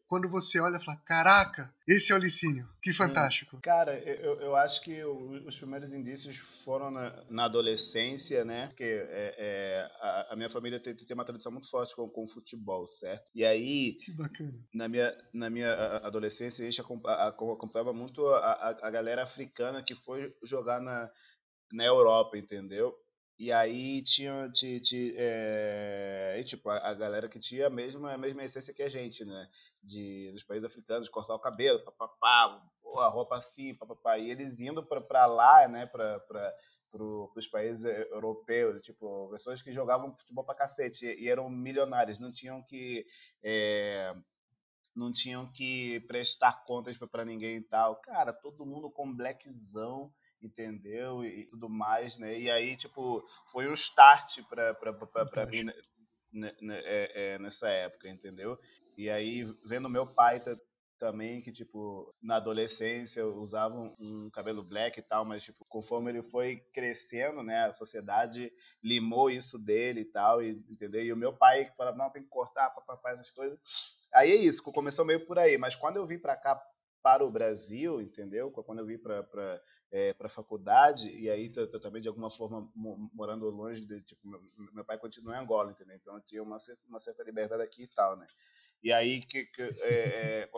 quando 0.08 0.30
você 0.30 0.60
olha 0.60 0.78
e 0.78 0.84
fala: 0.84 0.98
Caraca, 1.06 1.74
esse 1.88 2.12
é 2.12 2.16
o 2.16 2.20
Licínio, 2.20 2.68
que 2.82 2.94
fantástico. 2.94 3.60
Cara, 3.62 3.98
eu, 4.00 4.40
eu 4.40 4.56
acho 4.56 4.82
que 4.82 5.04
os 5.04 5.56
primeiros 5.58 5.94
indícios 5.94 6.38
foram 6.64 6.90
na, 6.90 7.24
na 7.30 7.46
adolescência, 7.46 8.44
né? 8.46 8.68
Porque 8.68 8.84
é, 8.84 9.36
é, 9.38 9.92
a, 10.02 10.34
a, 10.34 10.36
minha 10.36 10.50
família 10.50 10.80
tem, 10.80 10.96
tem 10.96 11.14
uma 11.14 11.26
tradição 11.26 11.52
muito 11.52 11.70
forte 11.70 11.96
com, 11.96 12.08
com 12.10 12.28
futebol, 12.28 12.88
certo? 12.88 13.26
E 13.36 13.46
aí, 13.46 13.94
que 13.94 14.12
bacana. 14.14 14.54
Na 14.74 14.88
minha, 14.88 15.14
na 15.34 15.50
minha 15.50 15.74
adolescência, 15.98 16.66
a 16.66 16.70
gente 16.70 16.82
acompanhava 16.82 17.94
muito 17.94 18.26
a, 18.28 18.38
a, 18.38 18.88
a 18.88 18.90
galera 18.90 19.24
africana 19.24 19.84
que 19.84 19.96
foi 19.96 20.34
jogar 20.44 20.80
na, 20.80 21.10
na 21.72 21.86
Europa, 21.86 22.38
entendeu? 22.38 22.96
E 23.40 23.52
aí 23.52 24.02
tinha, 24.02 24.50
tinha, 24.52 24.80
tinha 24.80 25.14
é, 25.16 26.38
e, 26.40 26.44
tipo, 26.44 26.70
a, 26.70 26.78
a, 26.90 26.94
galera 26.96 27.30
que 27.30 27.40
tinha 27.40 27.68
a 27.68 27.70
mesma, 27.70 28.14
a 28.14 28.18
mesma 28.18 28.44
essência 28.44 28.74
que 28.74 28.82
a 28.82 28.90
gente, 28.90 29.24
né? 29.24 29.48
De, 29.88 30.32
dos 30.32 30.44
países 30.44 30.66
africanos, 30.66 31.10
cortar 31.10 31.34
o 31.34 31.40
cabelo, 31.40 31.84
papapá, 31.84 32.62
a 32.98 33.08
roupa 33.08 33.38
assim, 33.38 33.74
papapá. 33.74 34.18
E 34.18 34.30
eles 34.30 34.60
indo 34.60 34.84
para 34.86 35.26
lá, 35.26 35.68
né, 35.68 35.86
para 35.86 36.54
os 37.36 37.48
países 37.48 37.86
europeus, 38.12 38.82
tipo, 38.84 39.30
pessoas 39.30 39.62
que 39.62 39.72
jogavam 39.72 40.16
futebol 40.16 40.44
pra 40.44 40.56
cacete 40.56 41.06
e, 41.06 41.30
eram 41.30 41.50
milionários, 41.50 42.20
não 42.20 42.32
tinham 42.32 42.62
que. 42.62 43.06
É, 43.44 44.14
não 44.96 45.14
tinham 45.14 45.52
que 45.52 46.00
prestar 46.08 46.66
contas 46.66 46.98
para 46.98 47.24
ninguém 47.24 47.58
e 47.58 47.62
tal. 47.62 47.98
Cara, 47.98 48.34
todo 48.34 48.66
mundo 48.66 48.90
com 48.90 49.16
blackzão, 49.16 50.12
entendeu? 50.42 51.24
E, 51.24 51.42
e, 51.42 51.46
tudo 51.46 51.70
mais, 51.70 52.18
né? 52.18 52.38
E 52.40 52.50
aí, 52.50 52.76
tipo, 52.76 53.24
foi 53.52 53.68
um 53.70 53.76
start 53.76 54.40
para 54.50 55.46
mim 55.46 55.72
nessa 57.40 57.70
época, 57.70 58.10
entendeu? 58.10 58.58
E 58.98 59.10
aí, 59.10 59.44
vendo 59.66 59.90
meu 59.90 60.08
pai 60.08 60.42
também, 61.00 61.42
que, 61.42 61.52
tipo, 61.52 62.14
na 62.22 62.38
adolescência 62.38 63.26
usava 63.26 63.76
um 64.00 64.30
cabelo 64.32 64.64
black 64.64 65.00
e 65.00 65.04
tal, 65.04 65.24
mas, 65.24 65.44
tipo, 65.44 65.64
conforme 65.66 66.10
ele 66.10 66.24
foi 66.24 66.58
crescendo, 66.74 67.44
né, 67.44 67.66
a 67.66 67.72
sociedade 67.72 68.52
limou 68.84 69.30
isso 69.30 69.60
dele 69.60 70.02
e 70.02 70.06
tal, 70.06 70.42
e, 70.42 70.64
entendeu? 70.70 71.04
E 71.04 71.14
o 71.14 71.18
meu 71.18 71.34
pai 71.34 71.72
falava, 71.78 71.98
não, 71.98 72.10
tem 72.10 72.24
que 72.24 72.30
cortar, 72.30 72.72
papapá, 72.72 73.12
essas 73.12 73.30
coisas. 73.30 73.60
Aí 74.14 74.32
é 74.32 74.36
isso, 74.36 74.64
começou 74.64 75.06
meio 75.06 75.26
por 75.26 75.38
aí, 75.38 75.58
mas 75.58 75.76
quando 75.76 75.98
eu 75.98 76.08
vim 76.08 76.18
para 76.18 76.36
cá, 76.36 76.60
para 77.02 77.26
o 77.26 77.32
Brasil, 77.32 78.02
entendeu? 78.02 78.52
Quando 78.52 78.80
eu 78.80 78.86
vim 78.86 78.98
para 78.98 79.62
é, 79.92 80.14
para 80.14 80.28
faculdade 80.28 81.10
e 81.10 81.30
aí 81.30 81.50
também 81.82 82.02
de 82.02 82.10
alguma 82.10 82.30
forma 82.30 82.70
morando 82.76 83.50
longe 83.50 83.86
de 83.86 84.02
tipo 84.02 84.28
meu, 84.28 84.42
meu, 84.74 84.84
pai 84.84 84.98
continua 84.98 85.36
em 85.36 85.40
Angola 85.40 85.72
entendeu 85.72 85.96
então 85.96 86.16
eu 86.16 86.22
tinha 86.22 86.44
uma 86.44 86.58
uma 86.90 87.00
certa 87.00 87.24
liberdade 87.24 87.64
aqui 87.64 87.84
e 87.84 87.88
tal 87.88 88.18
né 88.18 88.28
e 88.84 88.92
aí 88.92 89.22
que, 89.22 89.46
que 89.46 89.62
é, 89.62 90.44
é, 90.44 90.50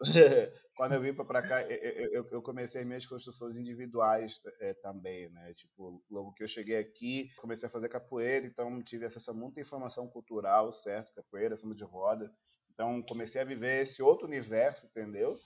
quando 0.76 0.94
eu 0.94 1.00
vim 1.00 1.12
para 1.12 1.42
cá, 1.42 1.62
eu, 1.62 2.26
eu, 2.30 2.42
comecei 2.42 2.84
minhas 2.84 3.04
construções 3.04 3.56
individuais 3.56 4.40
é, 4.60 4.74
também, 4.74 5.28
né? 5.30 5.52
Tipo, 5.54 6.02
logo 6.08 6.32
que 6.32 6.44
eu 6.44 6.48
cheguei 6.48 6.76
aqui, 6.76 7.28
comecei 7.36 7.66
a 7.66 7.70
fazer 7.70 7.88
capoeira, 7.88 8.46
então 8.46 8.80
tive 8.82 9.04
acesso 9.06 9.30
a 9.32 9.34
muita 9.34 9.60
informação 9.60 10.06
cultural, 10.08 10.70
certo? 10.70 11.12
Capoeira, 11.14 11.56
samba 11.56 11.74
de 11.74 11.82
roda. 11.82 12.32
Então, 12.72 13.02
comecei 13.02 13.40
a 13.40 13.44
viver 13.44 13.82
esse 13.82 14.00
outro 14.00 14.26
universo, 14.26 14.86
entendeu? 14.86 15.36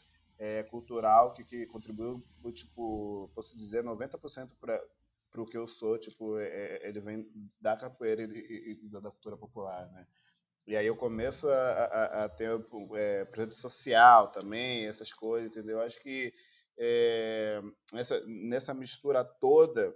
É, 0.45 0.65
cultural 0.65 1.33
que, 1.35 1.45
que 1.45 1.67
contribuiu, 1.67 2.21
tipo, 2.53 3.31
posso 3.33 3.57
dizer, 3.57 3.85
90% 3.85 4.51
para 4.59 5.41
o 5.41 5.47
que 5.47 5.57
eu 5.57 5.69
sou, 5.69 5.97
tipo, 5.99 6.37
é, 6.37 6.49
é, 6.49 6.89
ele 6.89 6.99
vem 7.01 7.31
da 7.61 7.77
capoeira 7.77 8.23
e, 8.23 8.27
e, 8.27 8.81
e 8.85 8.89
da 8.89 9.01
cultura 9.03 9.37
popular, 9.37 9.89
né? 9.93 10.05
E 10.67 10.77
aí 10.77 10.87
eu 10.87 10.97
começo 10.97 11.49
a, 11.49 11.85
a, 11.85 12.25
a 12.25 12.29
ter 12.29 12.51
é, 12.95 13.25
projeto 13.25 13.55
social 13.55 14.33
também, 14.33 14.87
essas 14.87 15.13
coisas, 15.13 15.49
entendeu? 15.49 15.81
Acho 15.81 16.01
que 16.01 16.35
é, 16.77 17.61
nessa, 17.93 18.21
nessa 18.27 18.75
mistura 18.75 19.25
toda, 19.25 19.95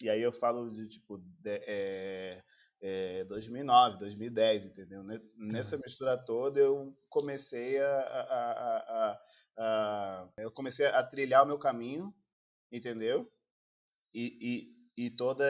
e 0.00 0.10
aí 0.10 0.22
eu 0.22 0.32
falo 0.32 0.72
de 0.72 0.88
tipo 0.88 1.18
de, 1.18 1.62
é, 1.66 2.42
é, 2.80 3.24
2009, 3.24 3.98
2010, 3.98 4.66
entendeu? 4.66 5.04
Nessa 5.36 5.76
mistura 5.76 6.18
toda 6.18 6.58
eu 6.58 6.96
comecei 7.08 7.80
a, 7.80 8.00
a, 8.00 8.22
a, 8.22 8.76
a, 9.12 9.20
eu 10.36 10.50
comecei 10.50 10.86
a 10.86 11.02
trilhar 11.02 11.42
o 11.42 11.46
meu 11.46 11.58
caminho, 11.58 12.14
entendeu? 12.70 13.30
E, 14.14 14.72
e, 14.96 15.04
e 15.06 15.10
toda 15.10 15.44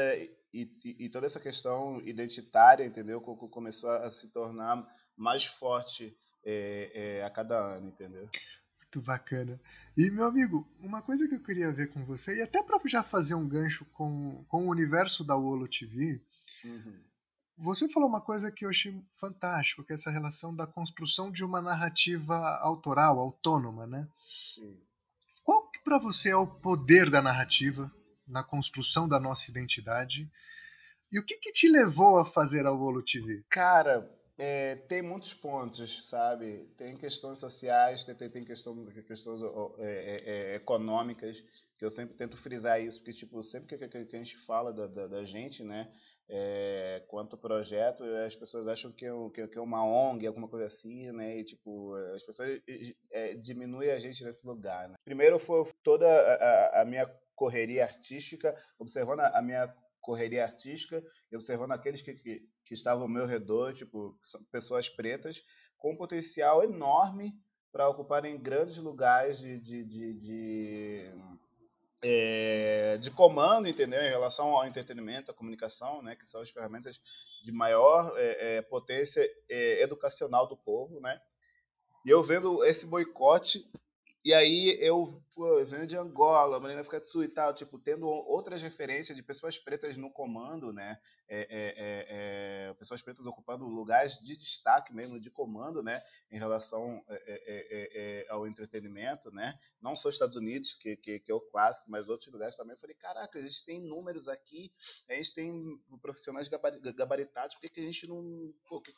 e, 0.53 0.71
e, 0.85 1.09
toda 1.09 1.27
essa 1.27 1.41
questão 1.41 2.01
identitária, 2.03 2.85
entendeu? 2.85 3.21
Começou 3.21 3.91
a 3.91 4.11
se 4.11 4.29
tornar 4.29 4.87
mais 5.17 5.47
forte 5.47 6.17
é, 6.45 6.91
é, 6.95 7.25
a 7.25 7.31
cada 7.31 7.59
ano, 7.59 7.89
entendeu? 7.89 8.29
Muito 8.79 9.07
bacana. 9.07 9.59
E, 9.97 10.11
meu 10.11 10.27
amigo, 10.27 10.69
uma 10.81 11.01
coisa 11.01 11.27
que 11.27 11.37
eu 11.37 11.43
queria 11.43 11.73
ver 11.73 11.87
com 11.89 12.05
você, 12.05 12.37
e 12.39 12.43
até 12.43 12.63
para 12.63 12.79
já 12.87 13.03
fazer 13.03 13.35
um 13.35 13.49
gancho 13.49 13.87
com, 13.87 14.45
com 14.45 14.67
o 14.67 14.71
universo 14.71 15.25
da 15.25 15.37
Wolo 15.37 15.67
TV, 15.67 16.21
uhum. 16.65 17.01
Você 17.57 17.89
falou 17.89 18.09
uma 18.09 18.21
coisa 18.21 18.51
que 18.51 18.65
eu 18.65 18.71
achei 18.71 18.95
fantástico, 19.15 19.85
que 19.85 19.93
é 19.93 19.95
essa 19.95 20.11
relação 20.11 20.55
da 20.55 20.67
construção 20.67 21.31
de 21.31 21.45
uma 21.45 21.61
narrativa 21.61 22.37
autoral, 22.61 23.19
autônoma, 23.19 23.87
né? 23.87 24.09
Sim. 24.19 24.81
Qual 25.45 25.71
que 25.71 25.81
para 25.83 25.99
você 25.99 26.31
é 26.31 26.37
o 26.37 26.47
poder 26.47 27.11
da 27.11 27.21
narrativa 27.21 27.91
na 28.27 28.43
construção 28.43 29.09
da 29.09 29.21
nossa 29.21 29.51
identidade. 29.51 30.31
E 31.13 31.19
o 31.19 31.25
que, 31.25 31.37
que 31.37 31.53
te 31.53 31.69
levou 31.69 32.19
a 32.19 32.25
fazer 32.25 32.67
a 32.67 32.73
Wolo 32.73 33.03
TV? 33.03 33.45
Cara, 33.51 34.11
é, 34.39 34.77
tem 34.77 35.03
muitos 35.03 35.35
pontos, 35.35 36.09
sabe? 36.09 36.67
Tem 36.79 36.97
questões 36.97 37.39
sociais, 37.39 38.05
tem, 38.05 38.31
tem 38.31 38.45
questão, 38.45 38.87
questões 39.07 39.41
é, 39.79 39.85
é, 39.85 40.23
é, 40.25 40.57
econômicas, 40.57 41.39
que 41.79 41.85
eu 41.85 41.91
sempre 41.91 42.17
tento 42.17 42.37
frisar 42.39 42.81
isso, 42.81 42.99
porque 42.99 43.13
tipo, 43.13 43.43
sempre 43.43 43.69
que, 43.69 43.89
que, 43.89 44.05
que 44.07 44.17
a 44.17 44.19
gente 44.19 44.39
fala 44.47 44.73
da, 44.73 44.87
da, 44.87 45.07
da 45.07 45.25
gente, 45.25 45.63
né? 45.63 45.93
É, 46.29 47.05
quanto 47.09 47.37
projeto, 47.37 48.03
as 48.27 48.35
pessoas 48.35 48.67
acham 48.67 48.91
que, 48.91 49.07
que, 49.35 49.49
que 49.49 49.59
é 49.59 49.61
uma 49.61 49.85
ONG, 49.85 50.27
alguma 50.27 50.49
coisa 50.49 50.67
assim, 50.67 51.11
né? 51.13 51.39
E, 51.39 51.45
tipo, 51.45 51.95
as 52.15 52.23
pessoas 52.23 52.61
é, 53.11 53.35
diminuem 53.35 53.91
a 53.91 53.99
gente 53.99 54.25
nesse 54.25 54.47
lugar, 54.47 54.89
né? 54.89 54.95
Primeiro 55.05 55.39
foi 55.39 55.71
toda 55.83 56.07
a, 56.07 56.83
a 56.83 56.85
minha 56.85 57.07
correria 57.35 57.85
artística, 57.85 58.55
observando 58.79 59.21
a 59.21 59.43
minha 59.43 59.75
correria 60.01 60.45
artística 60.45 61.03
e 61.31 61.37
observando 61.37 61.73
aqueles 61.73 62.03
que, 62.03 62.15
que, 62.15 62.43
que 62.65 62.75
estavam 62.75 63.03
ao 63.05 63.09
meu 63.09 63.27
redor, 63.27 63.73
tipo, 63.75 64.19
pessoas 64.51 64.89
pretas, 64.89 65.43
com 65.79 65.93
um 65.93 65.97
potencial 65.97 66.63
enorme 66.63 67.33
para 67.73 67.89
ocuparem 67.89 68.41
grandes 68.41 68.77
lugares 68.77 69.39
de, 69.39 69.59
de, 69.59 69.85
de, 69.85 70.15
de, 70.21 71.13
é, 72.03 72.99
de, 72.99 73.11
comando, 73.11 73.69
entendeu? 73.69 74.03
Em 74.03 74.11
relação 74.11 74.49
ao 74.49 74.67
entretenimento, 74.67 75.31
à 75.31 75.35
comunicação, 75.35 76.03
né? 76.03 76.17
Que 76.17 76.27
são 76.27 76.41
as 76.41 76.51
ferramentas 76.51 77.01
de 77.45 77.53
maior 77.53 78.13
é, 78.17 78.57
é, 78.57 78.63
potência 78.63 79.29
educacional 79.49 80.47
do 80.49 80.57
povo, 80.57 81.01
né? 81.01 81.21
E 82.05 82.11
eu 82.11 82.23
vendo 82.23 82.65
esse 82.65 82.85
boicote 82.85 83.65
e 84.25 84.33
aí 84.33 84.77
eu, 84.81 85.21
pô, 85.35 85.65
venho 85.65 85.87
de 85.87 85.97
Angola, 85.97 86.61
Marina 86.61 86.85
Fukatsu 86.85 87.25
e 87.25 87.29
tal, 87.29 87.53
tipo, 87.53 87.77
tendo 87.79 88.07
outras 88.07 88.63
referências 88.63 89.17
de 89.17 89.23
pessoas 89.23 89.59
pretas 89.59 89.97
no 89.97 90.11
comando, 90.11 90.73
né? 90.73 91.01
É, 91.29 91.41
é, 91.41 91.47
é, 91.49 92.69
é 92.71 92.75
pessoas 92.75 93.03
pretas 93.03 93.27
ocupando 93.27 93.67
lugares 93.67 94.19
de 94.21 94.37
destaque 94.37 94.95
mesmo, 94.95 95.19
de 95.19 95.29
comando, 95.29 95.83
né? 95.83 96.03
Em 96.31 96.39
relação 96.39 97.05
é, 97.09 98.25
é, 98.27 98.27
ao 98.29 98.47
entretenimento, 98.47 99.33
né? 99.33 99.59
Não 99.81 99.97
só 99.97 100.09
Estados 100.09 100.37
Unidos, 100.37 100.75
que, 100.75 100.97
que, 100.97 101.19
que, 101.19 101.33
é 101.33 101.35
o 101.35 101.41
clássico, 101.41 101.91
mas 101.91 102.09
outros 102.09 102.33
lugares 102.33 102.57
também. 102.57 102.75
Eu 102.75 102.81
falei, 102.81 102.95
caraca, 102.95 103.39
a 103.39 103.43
gente 103.43 103.65
tem 103.65 103.81
números 103.81 104.29
aqui, 104.29 104.73
a 105.09 105.15
gente 105.15 105.35
tem 105.35 105.81
profissionais 106.01 106.49
gabaritados, 106.49 107.57
por 107.57 107.63
que, 107.63 107.71
que 107.71 107.81
a 107.81 107.85
gente 107.85 108.07
não... 108.07 108.55
Pô, 108.69 108.81
que, 108.81 108.95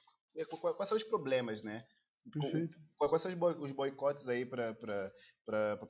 quais 0.59 0.88
são 0.88 0.99
os 0.99 1.04
problemas, 1.04 1.62
né? 1.62 1.87
Perfeito. 2.31 2.78
Quais 2.97 3.23
são 3.23 3.31
os 3.61 3.73
boicotes 3.73 4.28
aí 4.28 4.47
para 4.47 4.75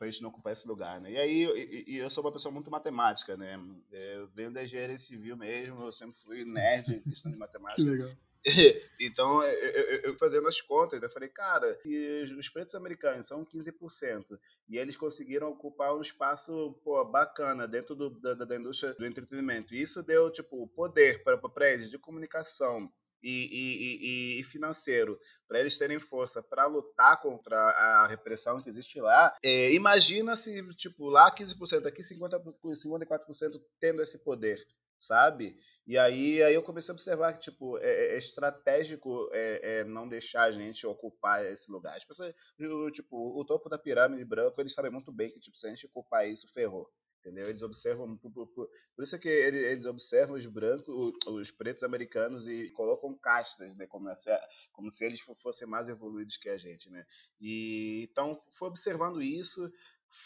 a 0.01 0.07
gente 0.07 0.23
não 0.23 0.31
ocupar 0.31 0.53
esse 0.53 0.67
lugar, 0.67 1.01
né? 1.01 1.13
E 1.13 1.17
aí, 1.17 1.85
e, 1.87 1.97
eu 1.97 2.11
sou 2.11 2.25
uma 2.25 2.33
pessoa 2.33 2.53
muito 2.53 2.71
matemática, 2.71 3.37
né? 3.37 3.59
Eu 3.91 4.29
venho 4.29 4.53
da 4.53 4.65
engenharia 4.65 4.97
civil 4.97 5.37
mesmo, 5.37 5.85
eu 5.85 5.93
sempre 5.93 6.21
fui 6.23 6.45
nerd 6.45 6.97
em 6.97 7.03
questão 7.03 7.31
de 7.31 7.39
matemática. 7.39 7.83
que 7.83 7.89
legal. 7.89 8.11
Então, 9.01 9.43
eu, 9.43 9.71
eu, 9.71 10.01
eu, 10.03 10.19
fazendo 10.19 10.47
as 10.47 10.61
contas, 10.61 11.03
eu 11.03 11.11
falei, 11.11 11.29
cara, 11.29 11.79
se 11.83 12.35
os 12.39 12.49
pretos 12.49 12.75
americanos 12.75 13.27
são 13.27 13.45
15% 13.45 14.39
e 14.69 14.77
eles 14.77 14.97
conseguiram 14.97 15.51
ocupar 15.51 15.95
um 15.97 16.01
espaço 16.01 16.79
pô, 16.85 17.03
bacana 17.05 17.67
dentro 17.67 17.95
do, 17.95 18.11
da, 18.11 18.35
da 18.35 18.57
indústria 18.57 18.95
do 18.95 19.07
entretenimento, 19.07 19.75
isso 19.75 20.03
deu, 20.03 20.31
tipo, 20.31 20.69
poder 20.69 21.23
para 21.23 21.73
eles 21.73 21.91
de 21.91 21.99
comunicação, 21.99 22.93
e, 23.25 24.37
e, 24.37 24.41
e 24.41 24.45
financeiro 24.45 25.19
para 25.49 25.61
eles 25.61 25.79
terem 25.79 25.99
força 25.99 26.43
para 26.43 26.67
lutar 26.67 27.21
contra 27.21 27.57
a 27.57 28.07
repressão 28.07 28.63
que 28.63 28.69
existe 28.69 29.01
lá, 29.01 29.35
é, 29.43 29.73
imagina 29.73 30.37
se, 30.37 30.63
tipo, 30.77 31.09
lá 31.09 31.35
15%, 31.35 31.87
aqui 31.87 32.03
50, 32.03 32.41
54% 32.41 33.61
tendo 33.81 34.03
esse 34.03 34.19
poder, 34.19 34.59
sabe? 34.99 35.57
E 35.87 35.99
aí, 35.99 36.43
aí 36.43 36.55
eu 36.55 36.63
comecei 36.63 36.93
a 36.93 36.95
observar 36.95 37.35
que, 37.35 37.51
tipo, 37.51 37.79
é, 37.79 38.15
é 38.15 38.17
estratégico 38.17 39.29
é, 39.33 39.81
é, 39.81 39.85
não 39.85 40.09
deixar 40.09 40.45
a 40.45 40.53
gente 40.53 40.87
ocupar 40.87 41.45
esse 41.45 41.71
lugar. 41.71 41.97
As 41.97 42.05
pessoas, 42.05 42.35
tipo, 42.93 43.39
o 43.39 43.45
topo 43.45 43.69
da 43.69 43.79
pirâmide 43.79 44.25
branco, 44.25 44.61
eles 44.61 44.73
sabem 44.73 44.91
muito 44.91 45.13
bem 45.13 45.31
que, 45.31 45.41
tipo, 45.41 45.57
se 45.59 45.67
a 45.67 45.71
gente 45.71 45.87
ocupar 45.87 46.27
isso, 46.29 46.51
ferrou 46.53 46.91
entendeu? 47.25 47.49
Eles 47.49 47.63
observam, 47.63 48.17
por, 48.19 48.31
por, 48.31 48.47
por, 48.47 49.03
isso 49.03 49.17
é 49.17 49.19
que 49.19 49.29
eles, 49.29 49.63
eles, 49.63 49.87
observam 49.87 50.37
os 50.37 50.45
brancos, 50.45 50.87
os 51.27 51.51
pretos 51.51 51.83
americanos 51.83 52.47
e 52.47 52.71
colocam 52.71 53.17
castas, 53.17 53.75
né? 53.75 53.87
Como 53.87 54.15
se, 54.15 54.31
como 54.73 54.91
se 54.91 55.05
eles 55.05 55.21
fossem 55.43 55.67
mais 55.67 55.89
evoluídos 55.89 56.37
que 56.37 56.51
a 56.51 56.57
gente, 56.59 56.91
né? 56.91 57.07
E 57.41 58.07
então 58.11 58.41
foi 58.59 58.69
observando 58.69 59.23
isso, 59.23 59.73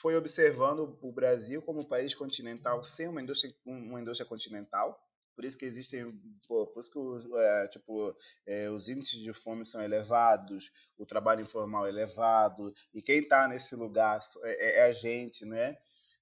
foi 0.00 0.16
observando 0.16 0.98
o 1.00 1.12
Brasil 1.12 1.62
como 1.62 1.80
um 1.80 1.88
país 1.88 2.14
continental 2.14 2.82
sem 2.82 3.06
uma 3.06 3.22
indústria, 3.22 3.54
uma 3.64 4.00
indústria 4.00 4.28
continental. 4.28 5.00
Por 5.36 5.44
isso 5.44 5.56
que 5.56 5.64
existem, 5.64 6.20
por 6.48 6.72
isso 6.78 6.90
que 6.90 7.38
é, 7.38 7.68
tipo, 7.68 8.12
é, 8.44 8.68
os 8.68 8.88
índices 8.88 9.20
de 9.20 9.32
fome 9.32 9.64
são 9.64 9.80
elevados, 9.80 10.72
o 10.96 11.06
trabalho 11.06 11.42
informal 11.42 11.86
é 11.86 11.90
elevado, 11.90 12.74
e 12.92 13.00
quem 13.00 13.20
está 13.20 13.46
nesse 13.46 13.76
lugar 13.76 14.18
é, 14.42 14.80
é 14.80 14.82
a 14.88 14.90
gente, 14.90 15.44
né? 15.44 15.78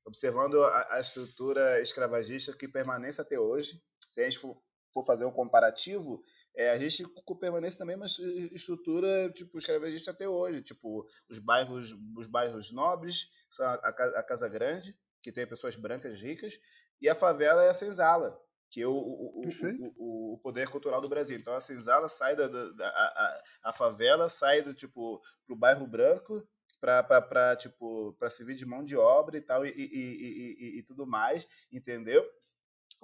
Observando 0.07 0.63
a, 0.63 0.95
a, 0.95 1.01
estrutura 1.01 1.81
escravagista 1.81 2.57
que 2.57 2.69
permanece 2.69 3.21
até 3.21 3.39
hoje. 3.39 3.81
Se 4.09 4.21
a 4.21 4.25
gente 4.25 4.39
for, 4.39 4.57
for 4.95 5.05
fazer 5.05 5.25
um 5.25 5.33
comparativo, 5.33 6.23
é, 6.57 6.71
a 6.71 6.79
gente 6.79 7.05
permanece 7.39 7.79
na 7.79 7.85
mesma 7.85 8.07
estrutura 8.53 9.31
tipo 9.33 9.59
escravagista 9.59 10.13
até 10.13 10.27
hoje, 10.27 10.63
tipo 10.63 11.07
os 11.29 11.39
bairros, 11.39 11.95
os 12.17 12.27
bairros 12.27 12.73
nobres, 12.73 13.29
são 13.51 13.67
a, 13.67 13.75
a, 13.75 14.23
Casa 14.23 14.49
Grande, 14.49 14.97
que 15.23 15.33
tem 15.33 15.47
pessoas 15.47 15.77
brancas 15.77 16.19
ricas, 16.21 16.55
e 17.01 17.09
a 17.09 17.15
favela 17.15 17.63
é 17.63 17.69
a 17.69 17.75
senzala, 17.75 18.41
que 18.71 18.81
é 18.81 18.87
o, 18.87 18.93
o, 18.93 19.43
o, 19.99 20.35
o, 20.35 20.39
poder 20.39 20.69
cultural 20.71 21.01
do 21.01 21.09
Brasil. 21.09 21.37
Então 21.37 21.55
a 21.55 21.61
senzala 21.61 22.09
sai 22.09 22.35
da, 22.35 22.47
da, 22.49 22.71
da 22.73 22.89
a, 22.89 23.43
a, 23.65 23.73
favela 23.73 24.31
sai 24.31 24.63
do 24.63 24.73
tipo 24.73 25.21
pro 25.47 25.57
bairro 25.57 25.87
branco 25.87 26.47
para 26.80 27.56
tipo 27.56 28.14
para 28.18 28.30
servir 28.30 28.54
de 28.56 28.66
mão 28.66 28.85
de 28.85 28.97
obra 28.97 29.37
e 29.37 29.40
tal 29.40 29.66
e, 29.66 29.71
e, 29.71 29.75
e, 29.75 30.78
e, 30.78 30.83
tudo 30.83 31.06
mais 31.06 31.47
entendeu 31.73 32.25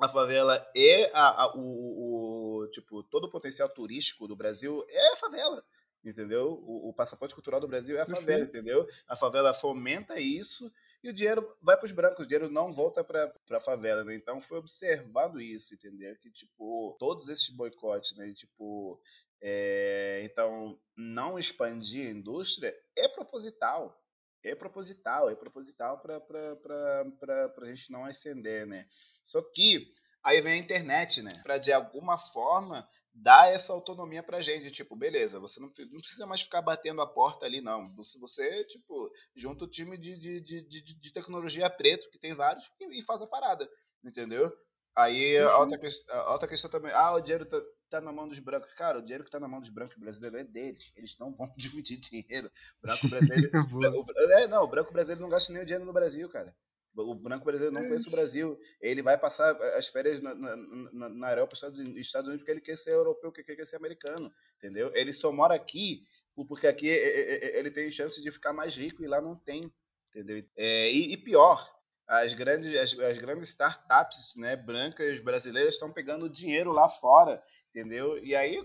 a 0.01 0.09
favela 0.09 0.67
é 0.75 1.11
a, 1.13 1.43
a 1.43 1.57
o, 1.57 2.63
o, 2.63 2.69
tipo 2.69 3.03
todo 3.03 3.25
o 3.25 3.31
potencial 3.31 3.69
turístico 3.69 4.27
do 4.27 4.37
Brasil 4.37 4.85
é 4.89 5.13
a 5.13 5.17
favela 5.17 5.65
entendeu 6.05 6.53
o, 6.53 6.91
o 6.91 6.95
passaporte 6.95 7.35
cultural 7.35 7.61
do 7.61 7.69
Brasil 7.69 7.97
é 7.97 8.03
a 8.03 8.07
favela 8.07 8.45
entendeu 8.45 8.87
a 9.09 9.17
favela 9.17 9.55
fomenta 9.55 10.19
isso 10.19 10.71
e 11.03 11.11
o 11.11 11.13
dinheiro 11.13 11.57
vai 11.61 11.77
para 11.77 11.87
os 11.87 11.93
brancos, 11.93 12.25
o 12.25 12.29
dinheiro 12.29 12.49
não 12.49 12.73
volta 12.73 13.03
para 13.03 13.33
a 13.51 13.61
favela, 13.61 14.05
né? 14.05 14.15
Então 14.15 14.41
foi 14.41 14.59
observado 14.59 15.41
isso, 15.41 15.75
entendeu? 15.75 16.15
Que 16.17 16.31
tipo 16.31 16.97
todos 16.99 17.29
esses 17.29 17.49
boicotes, 17.49 18.17
né? 18.17 18.33
Tipo 18.33 19.01
é, 19.43 20.23
então, 20.25 20.79
não 20.97 21.39
expandir 21.39 22.07
a 22.07 22.13
indústria 22.13 22.73
é 22.97 23.09
proposital. 23.09 23.99
É 24.45 24.55
proposital, 24.55 25.31
é 25.31 25.35
proposital 25.35 26.01
para 26.01 27.53
a 27.61 27.65
gente 27.67 27.91
não 27.91 28.05
ascender, 28.05 28.67
né? 28.67 28.87
Só 29.23 29.41
que 29.41 29.93
aí 30.23 30.41
vem 30.41 30.55
a 30.55 30.57
internet, 30.57 31.23
né? 31.23 31.41
Para 31.43 31.59
de 31.59 31.73
alguma 31.73 32.19
forma 32.19 32.89
dar 33.15 33.53
essa 33.53 33.73
autonomia 33.73 34.23
pra 34.23 34.43
gente. 34.43 34.71
Tipo, 34.71 34.97
beleza, 34.97 35.39
você 35.39 35.61
não, 35.61 35.73
não, 35.91 36.01
precisa 36.01 36.27
mais 36.27 36.41
ficar 36.41 36.63
batendo 36.63 37.01
a 37.03 37.07
porta 37.07 37.47
ali, 37.47 37.61
não. 37.61 37.95
Você, 37.95 38.19
você 38.19 38.65
tipo, 38.65 39.13
junta 39.37 39.65
o 39.65 39.71
time 39.71 39.99
de, 39.99 40.19
de, 40.19 40.41
de, 40.41 41.01
de, 41.01 41.13
tecnologia 41.13 41.69
preto, 41.69 42.11
que 42.11 42.19
tem 42.19 42.35
vários, 42.35 42.69
e, 42.81 43.01
e, 43.01 43.05
faz 43.05 43.21
a 43.23 43.27
parada, 43.27 43.69
entendeu? 44.05 44.53
Aí 44.95 45.39
a 45.39 45.59
outra, 45.59 45.79
a 46.11 46.33
outra 46.33 46.49
questão 46.49 46.71
também, 46.71 46.93
ah, 46.93 47.13
o 47.13 47.21
dinheiro 47.21 47.47
tá, 47.47 47.61
tá 47.89 48.01
na 48.01 48.13
mão 48.13 48.29
dos 48.29 48.39
brancos. 48.39 48.73
Cara, 48.75 48.99
o 48.99 49.03
dinheiro 49.03 49.25
que 49.25 49.31
tá 49.31 49.41
na 49.41 49.49
mão 49.49 49.61
dos 49.61 49.71
brancos 49.71 49.97
brasileiros 49.97 50.41
é 50.41 50.45
deles. 50.45 50.93
Eles 50.97 51.17
não 51.19 51.33
vão 51.33 51.53
dividir 51.57 51.99
dinheiro. 51.99 52.51
O 52.79 52.87
branco 52.87 53.09
brasileiro. 53.09 53.51
é, 54.33 54.47
não, 54.49 54.65
o 54.65 54.69
branco 54.69 54.93
brasileiro 54.93 55.23
não 55.23 55.29
gasta 55.29 55.53
nem 55.53 55.63
o 55.63 55.65
dinheiro 55.65 55.85
no 55.85 55.93
Brasil, 55.93 56.29
cara. 56.29 56.55
O 56.95 57.15
branco 57.15 57.47
brasileiro 57.47 57.75
não 57.75 57.83
é 57.83 57.89
conhece 57.89 58.15
o 58.15 58.17
Brasil. 58.17 58.59
Ele 58.81 59.01
vai 59.01 59.17
passar 59.17 59.57
as 59.77 59.87
férias 59.87 60.23
na, 60.23 60.35
na, 60.35 60.57
na, 60.57 61.09
na 61.09 61.31
Europa, 61.31 61.55
Estados 61.55 61.79
Unidos, 61.79 61.99
Estados 61.99 62.29
Unidos, 62.29 62.43
porque 62.43 62.53
ele 62.53 62.61
quer 62.61 62.77
ser 62.77 62.93
europeu, 62.93 63.33
porque 63.33 63.51
ele 63.51 63.57
quer 63.57 63.67
ser 63.67 63.77
americano. 63.77 64.31
Entendeu? 64.59 64.95
Ele 64.95 65.13
só 65.13 65.33
mora 65.33 65.55
aqui 65.55 66.03
porque 66.35 66.67
aqui 66.67 66.89
ele 66.89 67.71
tem 67.71 67.91
chance 67.93 68.23
de 68.23 68.31
ficar 68.31 68.53
mais 68.53 68.75
rico 68.75 69.03
e 69.03 69.07
lá 69.07 69.21
não 69.21 69.37
tem. 69.37 69.71
Entendeu? 70.09 70.45
É, 70.57 70.91
e, 70.91 71.13
e, 71.13 71.17
pior, 71.17 71.67
as 72.09 72.35
grandes, 72.35 72.75
as, 72.75 72.99
as, 72.99 73.19
grandes 73.19 73.49
startups 73.49 74.35
né, 74.37 74.57
brancas 74.57 75.21
brasileiras 75.21 75.75
estão 75.75 75.93
pegando 75.93 76.29
dinheiro 76.29 76.73
lá 76.73 76.89
fora. 76.89 77.43
Entendeu? 77.71 78.23
E 78.23 78.37
aí, 78.37 78.63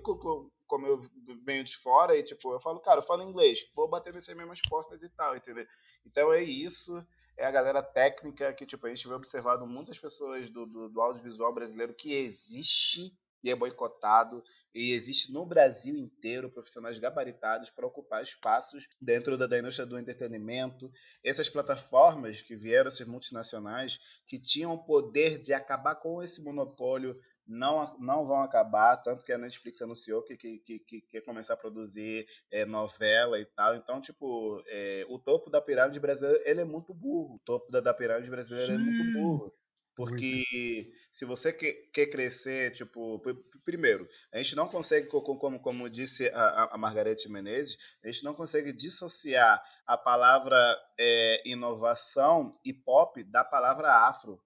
como 0.67 0.85
eu 0.85 1.01
venho 1.45 1.63
de 1.63 1.77
fora, 1.77 2.17
e 2.17 2.23
tipo, 2.23 2.51
eu 2.51 2.59
falo, 2.59 2.79
cara, 2.81 2.99
eu 2.99 3.05
falo 3.05 3.23
inglês, 3.23 3.59
vou 3.73 3.87
bater 3.87 4.13
nessas 4.13 4.35
mesmas 4.35 4.59
portas 4.69 5.01
e 5.01 5.09
tal, 5.09 5.37
entendeu? 5.37 5.65
Então 6.05 6.33
é 6.33 6.43
isso 6.43 7.01
é 7.37 7.45
a 7.45 7.51
galera 7.51 7.83
técnica 7.83 8.51
que, 8.51 8.65
tipo, 8.65 8.85
a 8.85 8.89
gente 8.89 9.07
vê 9.07 9.13
observado 9.13 9.65
muitas 9.67 9.97
pessoas 9.99 10.49
do, 10.49 10.65
do, 10.65 10.89
do 10.89 11.01
audiovisual 11.01 11.53
brasileiro 11.53 11.93
que 11.93 12.13
existe 12.13 13.13
e 13.43 13.51
é 13.51 13.55
boicotado, 13.55 14.43
e 14.77 14.93
existe 14.93 15.31
no 15.31 15.43
Brasil 15.43 15.97
inteiro 15.97 16.51
profissionais 16.51 16.99
gabaritados 16.99 17.71
para 17.71 17.87
ocupar 17.87 18.21
espaços 18.21 18.87
dentro 19.01 19.35
da, 19.35 19.47
da, 19.47 19.57
indústria 19.57 19.87
do 19.87 19.97
entretenimento. 19.97 20.91
Essas 21.23 21.49
plataformas 21.49 22.43
que 22.43 22.55
vieram, 22.55 22.87
essas 22.87 23.07
multinacionais, 23.07 23.97
que 24.27 24.39
tinham 24.39 24.73
o 24.73 24.83
poder 24.83 25.41
de 25.41 25.51
acabar 25.51 25.95
com 25.95 26.21
esse 26.21 26.39
monopólio 26.39 27.19
não, 27.47 27.97
não 27.97 28.27
vão 28.27 28.41
acabar, 28.41 28.97
tanto 28.97 29.23
que 29.23 29.31
a 29.31 29.37
Netflix 29.37 29.81
anunciou 29.81 30.21
que, 30.21 30.35
que, 30.35 30.59
que, 30.59 30.79
que 30.79 31.01
quer 31.01 31.21
começar 31.21 31.53
a 31.53 31.57
produzir 31.57 32.27
é, 32.51 32.65
novela 32.65 33.39
e 33.39 33.45
tal. 33.45 33.75
Então, 33.75 34.01
tipo, 34.01 34.61
é, 34.67 35.05
o 35.09 35.17
topo 35.17 35.49
da 35.49 35.61
pirâmide 35.61 35.99
brasileira 35.99 36.41
ele 36.45 36.61
é 36.61 36.65
muito 36.65 36.93
burro. 36.93 37.35
O 37.35 37.39
topo 37.39 37.71
da, 37.71 37.79
da 37.79 37.93
pirâmide 37.93 38.29
brasileira 38.29 38.67
Sim. 38.67 38.75
é 38.75 38.77
muito 38.77 39.13
burro. 39.13 39.56
Porque 39.97 40.45
muito. 40.83 40.95
se 41.11 41.25
você 41.25 41.51
quer, 41.51 41.73
quer 41.91 42.05
crescer, 42.05 42.71
tipo, 42.71 43.19
primeiro, 43.65 44.07
a 44.31 44.37
gente 44.37 44.55
não 44.55 44.67
consegue, 44.67 45.07
como, 45.07 45.59
como 45.59 45.89
disse 45.89 46.29
a, 46.29 46.69
a 46.71 46.77
Margarete 46.77 47.27
Menezes, 47.27 47.75
a 48.05 48.11
gente 48.11 48.23
não 48.23 48.35
consegue 48.35 48.71
dissociar 48.71 49.59
a 49.87 49.97
palavra 49.97 50.55
é, 50.99 51.41
inovação 51.49 52.55
e 52.63 52.71
pop 52.71 53.23
da 53.23 53.43
palavra 53.43 53.91
afro, 54.07 54.39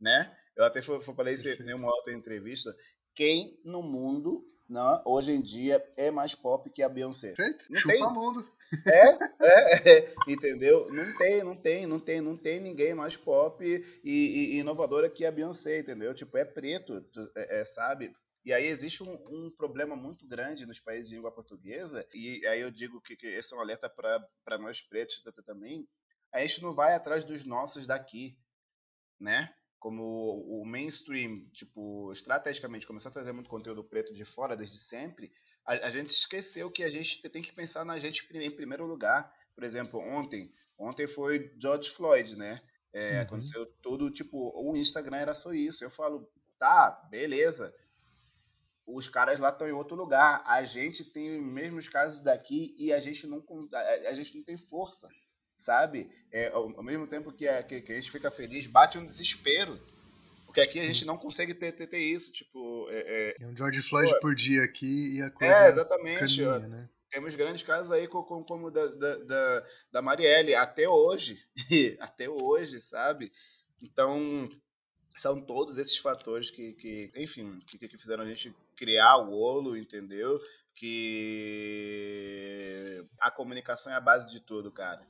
né? 0.00 0.36
Eu 0.56 0.64
até 0.64 0.82
falei 0.82 1.34
isso 1.34 1.48
em 1.48 1.74
uma 1.74 1.94
outra 1.94 2.12
entrevista. 2.12 2.74
Quem 3.14 3.60
no 3.64 3.82
mundo, 3.82 4.44
não, 4.68 4.96
né, 4.96 5.02
hoje 5.06 5.30
em 5.30 5.40
dia, 5.40 5.80
é 5.96 6.10
mais 6.10 6.34
pop 6.34 6.68
que 6.68 6.82
a 6.82 6.88
Beyoncé? 6.88 7.32
Perfeito. 7.32 7.64
Não 7.70 7.80
Chupa 7.80 7.94
tem. 7.94 8.12
mundo. 8.12 8.55
É, 8.86 9.44
é, 9.44 9.98
é, 9.98 10.14
entendeu? 10.26 10.90
Não 10.92 11.16
tem, 11.16 11.44
não 11.44 11.56
tem, 11.56 11.86
não 11.86 12.00
tem, 12.00 12.20
não 12.20 12.36
tem 12.36 12.60
ninguém 12.60 12.94
mais 12.94 13.16
pop 13.16 13.64
e, 13.64 14.10
e, 14.10 14.58
inovadora 14.58 15.10
que 15.10 15.24
a 15.24 15.30
Beyoncé, 15.30 15.78
entendeu? 15.78 16.14
Tipo, 16.14 16.36
é 16.36 16.44
preto, 16.44 17.04
é, 17.36 17.60
é, 17.60 17.64
sabe? 17.64 18.14
E 18.44 18.52
aí 18.52 18.66
existe 18.66 19.02
um, 19.02 19.14
um, 19.30 19.50
problema 19.50 19.96
muito 19.96 20.26
grande 20.26 20.66
nos 20.66 20.80
países 20.80 21.08
de 21.08 21.16
língua 21.16 21.32
portuguesa, 21.32 22.06
e 22.14 22.46
aí 22.46 22.60
eu 22.60 22.70
digo 22.70 23.00
que, 23.00 23.16
que 23.16 23.26
esse 23.26 23.52
é 23.52 23.56
um 23.56 23.60
alerta 23.60 23.88
para 23.88 24.58
nós 24.58 24.80
pretos 24.80 25.22
também. 25.44 25.86
A 26.32 26.40
gente 26.40 26.62
não 26.62 26.74
vai 26.74 26.94
atrás 26.94 27.24
dos 27.24 27.44
nossos 27.44 27.86
daqui, 27.86 28.36
né? 29.18 29.52
como 29.78 30.60
o 30.60 30.64
mainstream, 30.64 31.48
tipo, 31.52 32.10
estrategicamente 32.12 32.86
começou 32.86 33.08
a 33.08 33.12
trazer 33.12 33.32
muito 33.32 33.48
conteúdo 33.48 33.84
preto 33.84 34.12
de 34.12 34.24
fora 34.24 34.56
desde 34.56 34.78
sempre, 34.78 35.30
a, 35.66 35.86
a, 35.86 35.90
gente 35.90 36.10
esqueceu 36.10 36.70
que 36.70 36.82
a 36.82 36.90
gente 36.90 37.20
tem 37.28 37.42
que 37.42 37.52
pensar 37.52 37.84
na 37.84 37.98
gente 37.98 38.26
em 38.32 38.50
primeiro 38.50 38.86
lugar. 38.86 39.32
Por 39.54 39.64
exemplo, 39.64 40.00
ontem, 40.00 40.52
ontem 40.78 41.06
foi 41.06 41.52
George 41.58 41.90
Floyd, 41.90 42.36
né? 42.36 42.62
É, 42.92 43.16
uhum. 43.16 43.20
Aconteceu 43.22 43.66
tudo, 43.82 44.10
tipo, 44.10 44.52
o 44.54 44.76
Instagram 44.76 45.18
era 45.18 45.34
só 45.34 45.52
isso. 45.52 45.84
Eu 45.84 45.90
falo, 45.90 46.30
tá, 46.58 46.90
beleza. 47.10 47.74
Os 48.86 49.08
caras 49.08 49.40
lá 49.40 49.50
estão 49.50 49.68
em 49.68 49.72
outro 49.72 49.96
lugar. 49.96 50.42
A 50.46 50.62
gente 50.64 51.04
tem 51.04 51.38
os 51.38 51.44
mesmos 51.44 51.88
casos 51.88 52.22
daqui 52.22 52.74
e 52.78 52.92
a 52.92 53.00
gente 53.00 53.26
não, 53.26 53.44
a, 53.72 54.08
a 54.08 54.14
gente 54.14 54.36
não 54.36 54.44
tem 54.44 54.56
força 54.56 55.08
sabe? 55.58 56.10
É, 56.30 56.48
ao, 56.48 56.64
ao, 56.76 56.82
mesmo 56.82 57.06
tempo 57.06 57.32
que 57.32 57.48
a, 57.48 57.62
que, 57.62 57.80
que, 57.80 57.92
a 57.92 57.94
gente 57.94 58.10
fica 58.10 58.30
feliz, 58.30 58.66
bate 58.66 58.98
um 58.98 59.06
desespero. 59.06 59.80
Porque 60.56 60.70
aqui 60.70 60.78
Sim. 60.78 60.88
a 60.88 60.92
gente 60.94 61.04
não 61.04 61.18
consegue 61.18 61.52
ter, 61.52 61.72
ter, 61.72 61.86
ter 61.86 61.98
isso, 61.98 62.32
tipo... 62.32 62.88
É, 62.88 62.98
é, 62.98 63.34
é 63.42 63.46
um 63.46 63.54
George 63.54 63.82
Floyd 63.82 64.10
pô, 64.14 64.20
por 64.20 64.34
dia 64.34 64.62
aqui 64.62 65.18
e 65.18 65.22
a 65.22 65.30
coisa 65.30 65.54
É, 65.54 65.68
exatamente. 65.68 66.20
Caminha, 66.20 66.60
né? 66.60 66.88
Temos 67.10 67.34
grandes 67.34 67.62
casos 67.62 67.92
aí 67.92 68.08
como, 68.08 68.42
como 68.44 68.70
da, 68.70 68.86
da, 68.86 69.16
da, 69.16 69.66
da 69.92 70.00
Marielle, 70.00 70.54
até 70.54 70.88
hoje, 70.88 71.38
até 72.00 72.26
hoje, 72.26 72.80
sabe? 72.80 73.30
Então, 73.82 74.48
são 75.14 75.38
todos 75.42 75.76
esses 75.76 75.98
fatores 75.98 76.50
que, 76.50 76.72
que 76.72 77.12
enfim, 77.14 77.58
que, 77.68 77.76
que 77.78 77.98
fizeram 77.98 78.24
a 78.24 78.26
gente 78.26 78.56
criar 78.76 79.18
o 79.18 79.34
Olo, 79.34 79.76
entendeu? 79.76 80.40
Que 80.74 81.84
a 83.20 83.30
comunicação 83.30 83.92
é 83.92 83.96
a 83.96 84.00
base 84.00 84.32
de 84.32 84.40
tudo, 84.40 84.72
cara 84.72 85.06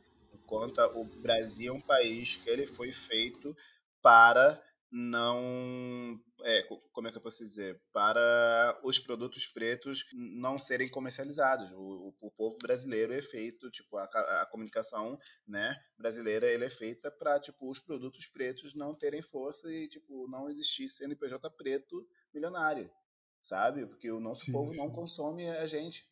conta, 0.46 0.86
o 0.96 1.04
Brasil 1.04 1.74
é 1.74 1.76
um 1.76 1.80
país 1.80 2.36
que 2.36 2.48
ele 2.48 2.66
foi 2.66 2.92
feito 2.92 3.54
para 4.00 4.62
não 4.90 6.18
é, 6.42 6.62
como 6.92 7.08
é 7.08 7.10
que 7.10 7.18
eu 7.18 7.22
posso 7.22 7.44
dizer? 7.44 7.80
Para 7.92 8.78
os 8.84 8.98
produtos 8.98 9.46
pretos 9.46 10.04
não 10.12 10.58
serem 10.58 10.88
comercializados. 10.88 11.70
O, 11.72 12.14
o, 12.20 12.28
o 12.28 12.30
povo 12.30 12.56
brasileiro 12.58 13.12
é 13.12 13.22
feito 13.22 13.70
tipo 13.70 13.96
a, 13.96 14.04
a, 14.04 14.46
comunicação 14.46 15.18
né 15.46 15.76
brasileira 15.98 16.46
ele 16.46 16.64
é 16.64 16.70
feita 16.70 17.10
para 17.10 17.40
tipo 17.40 17.70
os 17.70 17.78
produtos 17.78 18.26
pretos 18.26 18.74
não 18.74 18.94
terem 18.94 19.22
força 19.22 19.70
e 19.72 19.88
tipo 19.88 20.28
não 20.28 20.48
existir 20.48 20.88
CNPJ 20.88 21.50
preto 21.50 22.06
milionário 22.32 22.90
sabe? 23.40 23.86
Porque 23.86 24.10
o 24.10 24.20
nosso 24.20 24.46
sim, 24.46 24.52
povo 24.52 24.72
sim. 24.72 24.78
não 24.78 24.90
consome 24.90 25.48
a 25.48 25.66
gente 25.66 26.04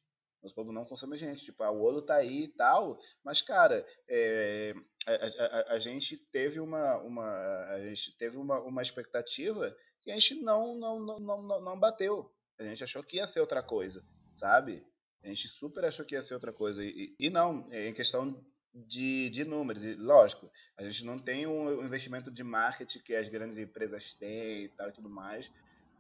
nosso 0.45 0.55
povo 0.55 0.73
não 0.73 0.85
consome 0.85 1.17
gente. 1.17 1.45
Tipo, 1.45 1.63
a 1.63 1.71
Olo 1.71 2.03
tá 2.03 2.17
aí 2.17 2.45
e 2.45 2.49
tal, 2.49 3.01
mas, 3.25 3.41
cara, 3.43 3.87
é, 4.09 4.75
a, 5.07 5.13
a, 5.13 5.75
a, 5.75 5.79
gente 5.79 6.17
teve 6.17 6.61
uma, 6.61 6.97
uma, 6.99 7.65
a 7.71 7.81
gente 7.81 8.17
teve 8.17 8.37
uma, 8.37 8.61
uma 8.61 8.83
expectativa 8.83 9.75
que 10.05 10.11
a 10.11 10.15
gente 10.15 10.37
não, 10.37 10.77
não, 10.77 11.01
não, 11.01 11.19
não, 11.19 11.61
não 11.61 11.81
bateu. 11.81 12.31
A 12.59 12.65
gente 12.65 12.85
achou 12.85 13.03
que 13.03 13.17
ia 13.17 13.27
ser 13.27 13.41
outra 13.41 13.63
coisa, 13.63 14.05
sabe? 14.37 14.87
A 15.23 15.29
gente 15.29 15.49
super 15.49 15.85
achou 15.85 16.05
que 16.05 16.15
ia 16.15 16.23
ser 16.23 16.35
outra 16.35 16.53
coisa. 16.53 16.85
E, 16.85 17.15
e 17.19 17.31
não, 17.31 17.67
é 17.73 17.89
em 17.89 17.95
questão 17.95 18.45
de, 18.75 19.31
de 19.31 19.45
números. 19.45 19.85
E, 19.85 19.95
lógico, 19.95 20.51
a 20.77 20.85
gente 20.85 21.05
não 21.05 21.19
tem 21.19 21.47
um 21.47 21.83
investimento 21.83 22.31
de 22.31 22.45
marketing 22.45 22.99
que 23.01 23.15
as 23.15 23.29
grandes 23.29 23.57
empresas 23.57 24.13
têm 24.15 24.65
e 24.65 24.69
tal 24.69 24.91
e 24.91 24.93
tudo 24.93 25.09
mais. 25.09 25.51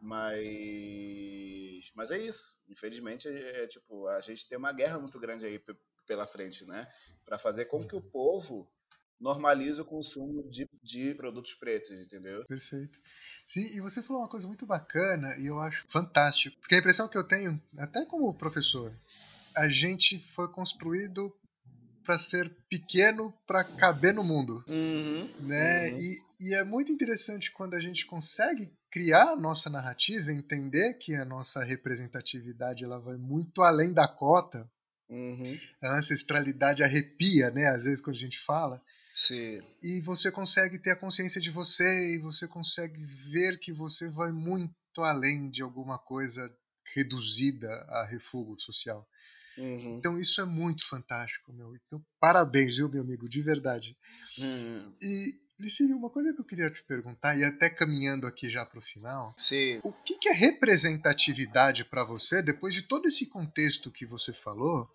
Mas, 0.04 1.90
mas 1.94 2.10
é 2.10 2.18
isso. 2.18 2.58
Infelizmente, 2.68 3.26
é, 3.26 3.64
é, 3.64 3.66
tipo, 3.66 4.06
a 4.08 4.20
gente 4.20 4.46
tem 4.46 4.58
uma 4.58 4.70
guerra 4.70 4.98
muito 4.98 5.18
grande 5.18 5.46
aí 5.46 5.58
pela 6.06 6.26
frente, 6.26 6.66
né? 6.66 6.86
Para 7.24 7.38
fazer 7.38 7.64
com 7.64 7.82
que 7.86 7.96
o 7.96 8.02
povo 8.02 8.70
normalize 9.18 9.80
o 9.80 9.84
consumo 9.84 10.46
de, 10.50 10.68
de 10.82 11.14
produtos 11.14 11.54
pretos, 11.54 11.90
entendeu? 11.90 12.44
Perfeito. 12.46 13.00
Sim, 13.46 13.64
e 13.78 13.80
você 13.80 14.02
falou 14.02 14.20
uma 14.20 14.28
coisa 14.28 14.46
muito 14.46 14.66
bacana 14.66 15.28
e 15.38 15.46
eu 15.46 15.58
acho 15.58 15.86
fantástico. 15.88 16.60
Porque 16.60 16.74
a 16.74 16.78
impressão 16.78 17.08
que 17.08 17.16
eu 17.16 17.26
tenho, 17.26 17.58
até 17.78 18.04
como 18.04 18.36
professor, 18.36 18.94
a 19.56 19.68
gente 19.68 20.18
foi 20.18 20.52
construído 20.52 21.34
para 22.04 22.18
ser 22.18 22.48
pequeno 22.68 23.34
para 23.46 23.64
caber 23.64 24.12
no 24.12 24.22
mundo, 24.22 24.64
uhum, 24.68 25.28
né? 25.40 25.90
Uhum. 25.90 25.98
E, 25.98 26.22
e 26.40 26.54
é 26.54 26.62
muito 26.62 26.92
interessante 26.92 27.50
quando 27.50 27.74
a 27.74 27.80
gente 27.80 28.04
consegue 28.06 28.70
criar 28.90 29.30
a 29.30 29.36
nossa 29.36 29.68
narrativa, 29.68 30.32
entender 30.32 30.94
que 30.94 31.14
a 31.14 31.24
nossa 31.24 31.64
representatividade 31.64 32.84
ela 32.84 33.00
vai 33.00 33.16
muito 33.16 33.62
além 33.62 33.92
da 33.92 34.06
cota. 34.06 34.70
Uhum. 35.08 35.58
A 35.82 35.96
ancestralidade 35.96 36.82
arrepia, 36.82 37.50
né? 37.50 37.68
Às 37.68 37.84
vezes 37.84 38.00
quando 38.00 38.16
a 38.16 38.20
gente 38.20 38.38
fala. 38.38 38.80
Sim. 39.26 39.60
E 39.82 40.00
você 40.00 40.30
consegue 40.30 40.78
ter 40.78 40.92
a 40.92 40.96
consciência 40.96 41.40
de 41.40 41.50
você 41.50 42.14
e 42.14 42.18
você 42.18 42.46
consegue 42.46 43.02
ver 43.02 43.58
que 43.58 43.72
você 43.72 44.08
vai 44.08 44.32
muito 44.32 44.74
além 44.98 45.50
de 45.50 45.62
alguma 45.62 45.98
coisa 45.98 46.52
reduzida 46.94 47.68
a 47.88 48.06
refúgio 48.06 48.58
social. 48.58 49.08
Uhum. 49.56 49.96
Então 49.98 50.18
isso 50.18 50.40
é 50.40 50.44
muito 50.44 50.86
fantástico, 50.86 51.52
meu. 51.52 51.74
Então 51.74 52.04
parabéns, 52.20 52.76
viu, 52.76 52.88
meu 52.88 53.02
amigo, 53.02 53.28
de 53.28 53.42
verdade. 53.42 53.96
Uhum. 54.38 54.92
E 55.00 55.44
Licínio, 55.58 55.96
uma 55.96 56.10
coisa 56.10 56.32
que 56.34 56.40
eu 56.40 56.44
queria 56.44 56.70
te 56.70 56.82
perguntar, 56.82 57.38
e 57.38 57.44
até 57.44 57.70
caminhando 57.70 58.26
aqui 58.26 58.50
já 58.50 58.66
para 58.66 58.78
o 58.78 58.82
final, 58.82 59.34
Sim. 59.38 59.78
o 59.84 59.92
que, 59.92 60.18
que 60.18 60.28
é 60.28 60.32
representatividade 60.32 61.84
para 61.84 62.02
você, 62.02 62.42
depois 62.42 62.74
de 62.74 62.82
todo 62.82 63.06
esse 63.06 63.26
contexto 63.26 63.90
que 63.90 64.04
você 64.04 64.32
falou, 64.32 64.90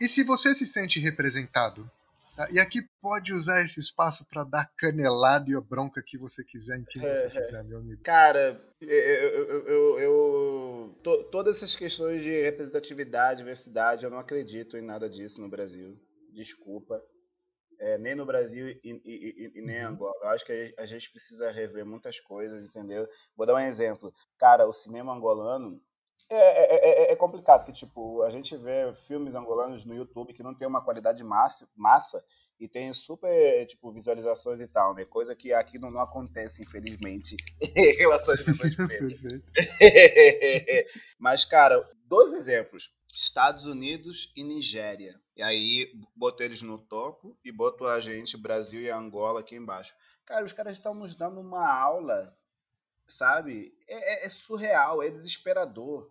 e 0.00 0.08
se 0.08 0.24
você 0.24 0.52
se 0.54 0.66
sente 0.66 0.98
representado? 0.98 1.88
Tá? 2.36 2.48
E 2.52 2.58
aqui 2.58 2.82
pode 3.00 3.32
usar 3.32 3.60
esse 3.60 3.80
espaço 3.80 4.26
para 4.26 4.44
dar 4.44 4.70
canelada 4.76 5.50
e 5.50 5.54
a 5.54 5.60
bronca 5.60 6.02
que 6.02 6.18
você 6.18 6.44
quiser, 6.44 6.78
em 6.78 6.84
quem 6.84 7.00
você 7.00 7.30
quiser, 7.30 7.64
meu 7.64 7.78
amigo. 7.78 8.02
Cara, 8.02 8.60
eu, 8.80 8.88
eu, 8.88 9.68
eu, 9.68 9.98
eu 10.00 10.45
to, 11.06 11.22
todas 11.30 11.56
essas 11.56 11.76
questões 11.76 12.20
de 12.20 12.42
representatividade, 12.42 13.38
diversidade, 13.38 14.04
eu 14.04 14.10
não 14.10 14.18
acredito 14.18 14.76
em 14.76 14.82
nada 14.82 15.08
disso 15.08 15.40
no 15.40 15.48
Brasil. 15.48 15.96
Desculpa 16.32 17.00
é, 17.78 17.96
nem 17.96 18.16
no 18.16 18.26
Brasil 18.26 18.68
e, 18.68 18.80
e, 18.82 18.90
e, 19.04 19.52
e 19.54 19.62
nem 19.62 19.76
em 19.76 19.84
uhum. 19.84 19.90
Angola. 19.92 20.16
Eu 20.22 20.28
acho 20.30 20.44
que 20.44 20.74
a 20.76 20.84
gente 20.84 21.08
precisa 21.12 21.52
rever 21.52 21.86
muitas 21.86 22.18
coisas, 22.18 22.64
entendeu? 22.64 23.08
Vou 23.36 23.46
dar 23.46 23.54
um 23.54 23.60
exemplo. 23.60 24.12
Cara, 24.36 24.66
o 24.66 24.72
cinema 24.72 25.14
angolano 25.14 25.80
é, 26.28 26.36
é, 26.36 27.08
é, 27.08 27.12
é, 27.12 27.16
complicado, 27.16 27.64
que 27.64 27.72
tipo, 27.72 28.22
a 28.22 28.30
gente 28.30 28.56
vê 28.56 28.92
filmes 29.06 29.34
angolanos 29.34 29.84
no 29.84 29.94
YouTube 29.94 30.32
que 30.32 30.42
não 30.42 30.54
tem 30.54 30.66
uma 30.66 30.82
qualidade 30.82 31.22
massa, 31.22 31.68
massa 31.76 32.24
e 32.58 32.66
tem 32.66 32.92
super, 32.92 33.64
tipo, 33.66 33.92
visualizações 33.92 34.60
e 34.60 34.66
tal, 34.66 34.94
né? 34.94 35.04
Coisa 35.04 35.36
que 35.36 35.52
aqui 35.52 35.78
não, 35.78 35.90
não 35.90 36.02
acontece, 36.02 36.62
infelizmente, 36.62 37.36
em 37.62 37.96
relação 37.96 38.34
às 38.34 38.42
pessoas 38.42 38.74
pretas. 38.74 39.20
Mas, 41.18 41.44
cara, 41.44 41.88
dois 42.06 42.32
exemplos. 42.32 42.90
Estados 43.14 43.64
Unidos 43.64 44.30
e 44.36 44.44
Nigéria. 44.44 45.18
E 45.34 45.42
aí 45.42 45.90
botou 46.14 46.44
eles 46.44 46.60
no 46.60 46.76
topo 46.76 47.38
e 47.42 47.50
botou 47.50 47.88
a 47.88 47.98
gente, 47.98 48.36
Brasil 48.36 48.82
e 48.82 48.90
Angola, 48.90 49.40
aqui 49.40 49.56
embaixo. 49.56 49.94
Cara, 50.26 50.44
os 50.44 50.52
caras 50.52 50.74
estão 50.74 50.92
nos 50.92 51.14
dando 51.14 51.40
uma 51.40 51.66
aula, 51.66 52.36
sabe? 53.06 53.76
É, 53.86 54.24
é, 54.24 54.26
é 54.26 54.30
surreal, 54.30 55.02
é 55.02 55.10
desesperador. 55.10 56.10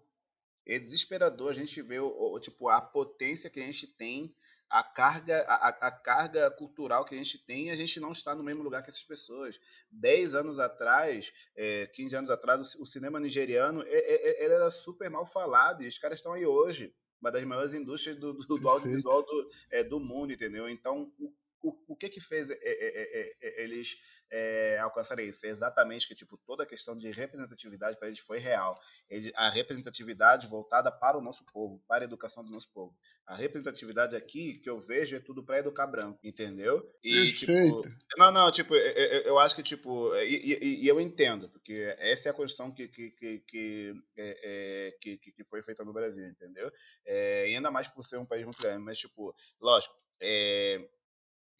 É 0.66 0.80
desesperador 0.80 1.52
a 1.52 1.54
gente 1.54 1.82
ver 1.82 2.02
o, 2.02 2.08
o, 2.08 2.40
tipo, 2.40 2.70
a 2.70 2.82
potência 2.82 3.50
que 3.50 3.60
a 3.60 3.64
gente 3.64 3.86
tem, 3.86 4.34
a 4.68 4.82
carga, 4.82 5.44
a, 5.48 5.68
a, 5.70 5.92
carga 5.92 6.50
cultural 6.50 7.06
que 7.06 7.14
a 7.14 7.18
gente 7.18 7.38
tem, 7.38 7.68
e 7.68 7.70
a 7.70 7.76
gente 7.76 8.00
não 8.00 8.12
está 8.12 8.34
no 8.34 8.44
mesmo 8.44 8.64
lugar 8.64 8.82
que 8.82 8.90
essas 8.90 9.04
pessoas. 9.04 9.60
Dez 9.92 10.34
anos 10.34 10.58
atrás, 10.58 11.32
é, 11.56 11.88
15 11.88 12.16
anos 12.16 12.30
atrás, 12.32 12.74
o, 12.74 12.82
o 12.82 12.86
cinema 12.86 13.20
nigeriano 13.20 13.84
é, 13.84 13.96
é, 13.96 14.44
ele 14.44 14.54
era 14.54 14.72
super 14.72 15.10
mal 15.10 15.26
falado, 15.26 15.84
e 15.84 15.88
os 15.88 16.00
caras 16.00 16.18
estão 16.18 16.34
aí 16.34 16.46
hoje. 16.46 16.94
Uma 17.22 17.32
das 17.32 17.44
maiores 17.44 17.74
indústrias 17.74 18.18
do, 18.18 18.34
do, 18.34 18.56
do 18.56 18.70
audiovisual 18.70 19.24
do, 19.24 19.50
é, 19.72 19.84
do 19.84 20.00
mundo, 20.00 20.34
entendeu? 20.34 20.68
Então, 20.68 21.12
o, 21.20 21.32
o, 21.66 21.94
o 21.94 21.96
que 21.96 22.10
que 22.10 22.22
fez 22.22 22.50
é, 22.50 22.58
é, 22.62 23.36
é, 23.42 23.64
eles 23.64 23.98
é, 24.32 24.78
alcançarem 24.80 25.28
isso? 25.28 25.46
É 25.46 25.50
exatamente 25.50 26.08
que 26.08 26.14
tipo 26.14 26.38
toda 26.46 26.64
a 26.64 26.66
questão 26.66 26.96
de 26.96 27.10
representatividade 27.12 27.98
para 27.98 28.08
eles 28.08 28.20
foi 28.20 28.38
real. 28.38 28.80
Ele, 29.10 29.32
a 29.36 29.50
representatividade 29.50 30.48
voltada 30.48 30.92
para 30.92 31.18
o 31.18 31.22
nosso 31.22 31.44
povo, 31.52 31.84
para 31.88 32.04
a 32.04 32.06
educação 32.06 32.44
do 32.44 32.52
nosso 32.52 32.70
povo. 32.72 32.96
A 33.26 33.36
representatividade 33.36 34.16
aqui 34.16 34.60
que 34.60 34.70
eu 34.70 34.80
vejo 34.80 35.16
é 35.16 35.20
tudo 35.20 35.44
para 35.44 35.60
educar 35.60 35.88
branco, 35.88 36.20
entendeu? 36.24 36.88
E 37.04 37.10
Perfeito. 37.10 37.82
tipo, 37.82 38.18
não, 38.18 38.32
não, 38.32 38.52
tipo, 38.52 38.76
eu, 38.76 39.22
eu 39.22 39.40
acho 39.40 39.56
que 39.56 39.64
tipo 39.64 40.16
e, 40.18 40.54
e, 40.54 40.84
e, 40.84 40.88
eu 40.88 41.02
entendo 41.02 41.50
porque 41.50 41.96
essa 41.98 42.30
é 42.30 42.32
a 42.32 42.36
construção 42.36 42.72
que 42.72 42.88
que 42.88 43.12
que 43.12 43.40
que, 43.40 43.94
é, 44.16 44.40
é, 44.44 44.92
que, 45.02 45.18
que 45.18 45.44
foi 45.46 45.64
feita 45.64 45.84
no 45.84 45.94
Brasil, 45.94 46.28
entendeu? 46.28 46.72
É, 47.06 47.50
e 47.50 47.56
ainda 47.56 47.72
mais 47.72 47.88
por 47.88 48.04
ser 48.04 48.18
um 48.18 48.26
país 48.26 48.44
muito 48.44 48.62
grande, 48.62 48.84
mas 48.84 48.98
tipo, 48.98 49.36
lógico, 49.60 49.96
é, 50.22 50.88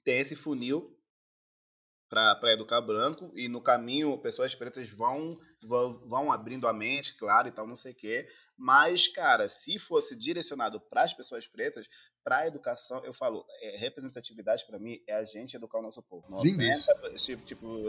tem 0.06 0.20
esse 0.20 0.36
funil 0.36 0.96
para 2.08 2.54
educar 2.54 2.80
branco 2.80 3.32
e 3.36 3.50
no 3.50 3.62
caminho 3.62 4.18
pessoas 4.20 4.54
pretas 4.56 4.88
vão, 4.90 5.38
vão, 5.62 6.08
vão 6.08 6.32
abrindo 6.32 6.68
a 6.68 6.72
mente, 6.72 7.18
claro, 7.18 7.48
e 7.48 7.52
tal, 7.52 7.68
não 7.68 7.76
sei 7.76 7.92
o 7.92 7.96
quê. 7.96 8.30
Mas, 8.56 9.08
cara, 9.10 9.50
se 9.50 9.78
fosse 9.80 10.16
direcionado 10.16 10.80
para 10.80 11.02
as 11.02 11.14
pessoas 11.14 11.46
pretas, 11.46 11.90
para 12.24 12.38
a 12.38 12.48
educação, 12.48 13.04
eu 13.04 13.14
falo, 13.14 13.46
é, 13.62 13.78
representatividade 13.78 14.66
para 14.66 14.80
mim 14.80 15.02
é 15.08 15.16
a 15.16 15.24
gente 15.26 15.56
educar 15.58 15.80
o 15.80 15.82
nosso 15.82 16.02
povo. 16.02 16.30
90, 16.30 17.18
tipo, 17.18 17.46
tipo, 17.46 17.84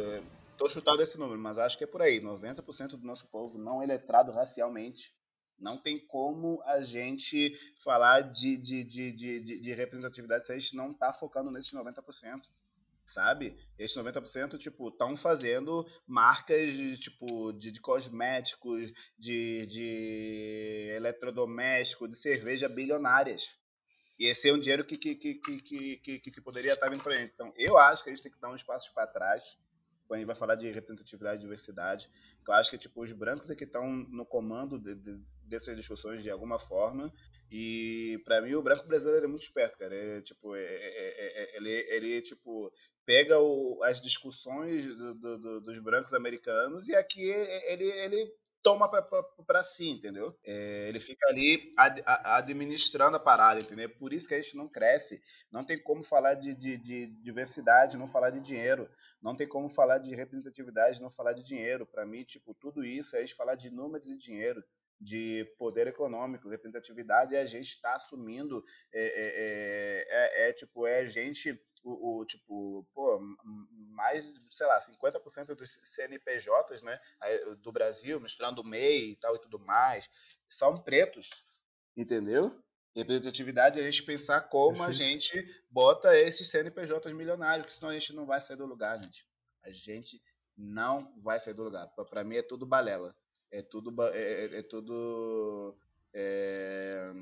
tô 0.59 0.69
chutando 0.69 1.03
esse 1.03 1.17
número, 1.19 1.39
mas 1.39 1.59
acho 1.59 1.79
que 1.79 1.85
é 1.85 1.87
por 1.87 2.03
aí. 2.03 2.21
90% 2.21 2.97
do 2.97 3.07
nosso 3.07 3.27
povo 3.29 3.59
não 3.59 3.81
é 3.83 3.87
letrado 3.87 4.33
racialmente. 4.33 5.15
Não 5.59 5.79
tem 5.79 5.99
como 6.07 6.63
a 6.65 6.81
gente 6.81 7.59
falar 7.83 8.21
de, 8.21 8.57
de, 8.57 8.85
de, 8.85 9.13
de, 9.13 9.61
de 9.61 9.75
representatividade 9.75 10.47
se 10.47 10.53
a 10.53 10.59
gente 10.59 10.77
não 10.77 10.91
está 10.91 11.13
focando 11.13 11.51
nesses 11.51 11.73
90% 11.73 12.43
sabe? 13.07 13.57
Esses 13.79 13.97
90%, 13.97 14.59
tipo, 14.59 14.89
estão 14.89 15.17
fazendo 15.17 15.87
marcas 16.07 16.73
de, 16.73 16.99
tipo, 16.99 17.53
de, 17.53 17.71
de 17.71 17.81
cosméticos, 17.81 18.93
de, 19.17 19.67
de 19.67 20.93
eletrodoméstico, 20.97 22.09
de 22.09 22.17
cerveja 22.17 22.69
bilionárias. 22.69 23.43
E 24.19 24.27
esse 24.27 24.49
é 24.49 24.53
um 24.53 24.59
dinheiro 24.59 24.85
que, 24.85 24.97
que, 24.97 25.15
que, 25.15 25.35
que, 25.35 25.99
que, 25.99 26.19
que, 26.19 26.41
poderia 26.41 26.73
estar 26.73 26.89
vindo 26.89 27.03
para 27.03 27.17
gente. 27.17 27.33
Então, 27.35 27.49
eu 27.57 27.79
acho 27.79 28.03
que 28.03 28.11
a 28.11 28.15
gente 28.15 28.23
tem 28.23 28.33
que 28.33 28.41
dar 28.41 28.51
uns 28.51 28.63
passos 28.63 28.89
para 28.89 29.07
trás 29.07 29.57
quando 30.09 30.19
a 30.19 30.21
gente 30.21 30.27
vai 30.27 30.37
falar 30.37 30.55
de 30.55 30.71
representatividade 30.71 31.39
e 31.39 31.43
diversidade. 31.43 32.09
Eu 32.47 32.55
acho 32.55 32.71
que 32.71 32.79
tipo, 32.79 33.03
os 33.03 33.13
brancos 33.13 33.51
é 33.51 33.55
que 33.55 33.65
estão 33.65 33.87
no 33.87 34.25
comando 34.25 34.79
de, 34.79 34.95
de, 34.95 35.21
dessas 35.49 35.77
discussões 35.77 36.23
de 36.23 36.31
alguma 36.31 36.59
forma. 36.59 37.13
E 37.51 38.21
para 38.25 38.41
mim 38.41 38.55
o 38.55 38.63
branco 38.63 38.87
brasileiro 38.87 39.27
é 39.27 39.29
muito 39.29 39.45
esperto, 39.45 39.79
cara. 39.79 39.95
É, 39.95 40.21
tipo, 40.21 40.55
é, 40.57 40.63
é, 40.63 41.55
é, 41.55 41.57
ele, 41.57 41.71
ele 41.71 42.23
tipo 42.23 42.73
pega 43.05 43.39
o, 43.39 43.83
as 43.85 44.01
discussões 44.01 44.85
do, 44.97 45.15
do, 45.15 45.61
dos 45.61 45.79
brancos 45.79 46.13
americanos 46.13 46.89
e 46.89 46.95
aqui 46.97 47.23
ele, 47.23 47.85
ele 47.85 48.33
toma 48.67 48.89
para 48.89 49.63
si, 49.63 49.89
entendeu? 49.89 50.37
É, 50.45 50.89
ele 50.89 50.99
fica 50.99 51.25
ali 51.29 51.73
ad, 51.79 52.03
a, 52.05 52.39
administrando 52.39 53.17
a 53.17 53.21
parada, 53.21 53.61
entendeu? 53.61 53.89
Por 53.91 54.13
isso 54.13 54.27
que 54.27 54.35
a 54.35 54.41
gente 54.41 54.57
não 54.57 54.69
cresce. 54.69 55.23
Não 55.53 55.65
tem 55.65 55.81
como 55.81 56.03
falar 56.03 56.35
de, 56.35 56.53
de, 56.53 56.77
de, 56.77 57.07
diversidade, 57.23 57.97
não 57.97 58.09
falar 58.09 58.31
de 58.31 58.41
dinheiro. 58.41 58.91
Não 59.23 59.37
tem 59.37 59.47
como 59.47 59.69
falar 59.69 59.99
de 59.99 60.13
representatividade, 60.17 61.01
não 61.01 61.13
falar 61.13 61.33
de 61.33 61.45
dinheiro. 61.45 61.87
Para 61.87 62.05
mim, 62.05 62.25
tipo, 62.25 62.53
tudo 62.55 62.85
isso 62.85 63.15
é 63.15 63.21
a 63.21 63.23
gente 63.23 63.37
falar 63.37 63.55
de 63.55 63.71
números 63.71 64.09
e 64.09 64.19
dinheiro 64.19 64.61
de 65.01 65.45
poder 65.59 65.87
econômico, 65.87 66.49
representatividade, 66.49 67.35
é 67.35 67.41
a 67.41 67.47
gente 67.47 67.75
está 67.75 67.97
assumindo, 67.97 68.65
é, 68.93 69.03
é, 69.03 69.09
é, 69.09 70.07
é, 70.09 70.49
é, 70.49 70.53
tipo, 70.53 70.87
é 70.87 71.01
a 71.01 71.05
gente 71.05 71.59
o, 71.85 72.21
o, 72.21 72.25
tipo, 72.25 72.85
pô, 72.93 73.21
mais, 73.93 74.35
sei 74.51 74.67
lá, 74.67 74.81
50% 74.81 75.55
dos 75.55 75.71
CNPJs, 75.95 76.83
né, 76.83 76.99
do 77.63 77.71
Brasil, 77.71 78.21
misturando 78.21 78.61
o 78.61 78.65
MEI 78.65 79.13
e 79.13 79.17
tal 79.17 79.37
e 79.37 79.41
tudo 79.41 79.59
mais, 79.59 80.09
são 80.49 80.83
pretos, 80.83 81.31
entendeu? 81.97 82.61
Representatividade 82.95 83.79
é 83.79 83.83
a 83.83 83.91
gente 83.91 84.03
pensar 84.05 84.41
como 84.49 84.83
a 84.83 84.91
gente 84.91 85.45
bota 85.71 86.17
esses 86.19 86.51
CNPJs 86.51 87.15
milionários, 87.15 87.67
que 87.67 87.73
senão 87.75 87.91
a 87.91 87.99
gente 87.99 88.15
não 88.15 88.27
vai 88.27 88.41
sair 88.41 88.57
do 88.57 88.67
lugar, 88.67 88.99
gente. 88.99 89.25
A 89.63 89.71
gente 89.71 90.21
não 90.57 91.13
vai 91.21 91.39
sair 91.39 91.53
do 91.55 91.63
lugar. 91.63 91.87
Para 92.09 92.25
mim 92.25 92.37
é 92.37 92.43
tudo 92.43 92.65
balela. 92.65 93.15
É 93.51 93.63
tudo. 93.63 93.95
É, 94.13 94.45
é, 94.45 94.59
é 94.59 94.63
tudo. 94.63 95.77
É... 96.13 97.13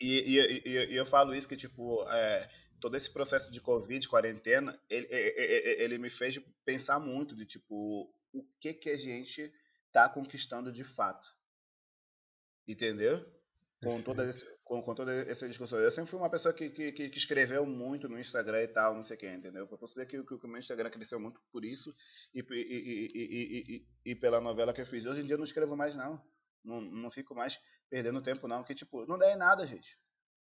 E, 0.00 0.36
e, 0.36 0.62
e, 0.64 0.92
e, 0.92 0.96
eu 0.96 1.06
falo 1.06 1.34
isso 1.34 1.48
que, 1.48 1.56
tipo, 1.56 2.08
é, 2.10 2.48
todo 2.80 2.96
esse 2.96 3.10
processo 3.10 3.50
de 3.50 3.60
Covid, 3.60 4.08
quarentena, 4.08 4.78
ele, 4.88 5.06
ele, 5.10 5.82
ele, 5.82 5.98
me 5.98 6.08
fez 6.08 6.38
pensar 6.64 6.98
muito 7.00 7.34
de 7.34 7.44
tipo 7.44 8.08
o 8.32 8.44
que 8.60 8.72
que 8.74 8.90
a 8.90 8.96
gente 8.96 9.52
está 9.86 10.08
conquistando 10.08 10.72
de 10.72 10.84
fato, 10.84 11.28
entendeu? 12.66 13.26
Com 13.82 14.02
toda, 14.02 14.28
esse, 14.28 14.44
com, 14.68 14.82
com 14.82 14.94
toda 14.94 15.12
essa 15.28 15.48
discussão. 15.48 15.80
Eu 15.80 15.90
sempre 15.90 16.10
fui 16.10 16.20
uma 16.20 16.30
pessoa 16.30 16.52
que, 16.52 16.68
que, 16.68 16.92
que 16.92 17.18
escreveu 17.18 17.64
muito 17.64 18.08
no 18.08 18.20
Instagram 18.20 18.62
e 18.62 18.68
tal, 18.68 18.94
não 18.94 19.02
sei 19.02 19.16
o 19.16 19.18
que, 19.18 19.26
entendeu? 19.26 19.62
Eu 19.62 19.78
posso 19.78 19.94
dizer 19.94 20.06
que, 20.06 20.22
que, 20.22 20.38
que 20.38 20.46
o 20.46 20.48
meu 20.48 20.58
Instagram 20.58 20.90
cresceu 20.90 21.18
muito 21.18 21.40
por 21.50 21.64
isso 21.64 21.94
e, 22.34 22.40
e, 22.40 23.14
e, 23.14 23.86
e, 24.04 24.14
pela 24.14 24.40
novela 24.40 24.74
que 24.74 24.82
eu 24.82 24.86
fiz. 24.86 25.06
Hoje 25.06 25.22
em 25.22 25.24
dia 25.24 25.34
eu 25.34 25.38
não 25.38 25.44
escrevo 25.44 25.74
mais, 25.74 25.96
não. 25.96 26.22
Não, 26.62 26.80
não 26.82 27.10
fico 27.10 27.34
mais 27.34 27.58
perdendo 27.88 28.20
tempo, 28.20 28.46
não. 28.46 28.62
Que, 28.62 28.74
tipo, 28.74 29.06
não 29.06 29.18
dá 29.18 29.32
em 29.32 29.36
nada, 29.36 29.66
gente. 29.66 29.98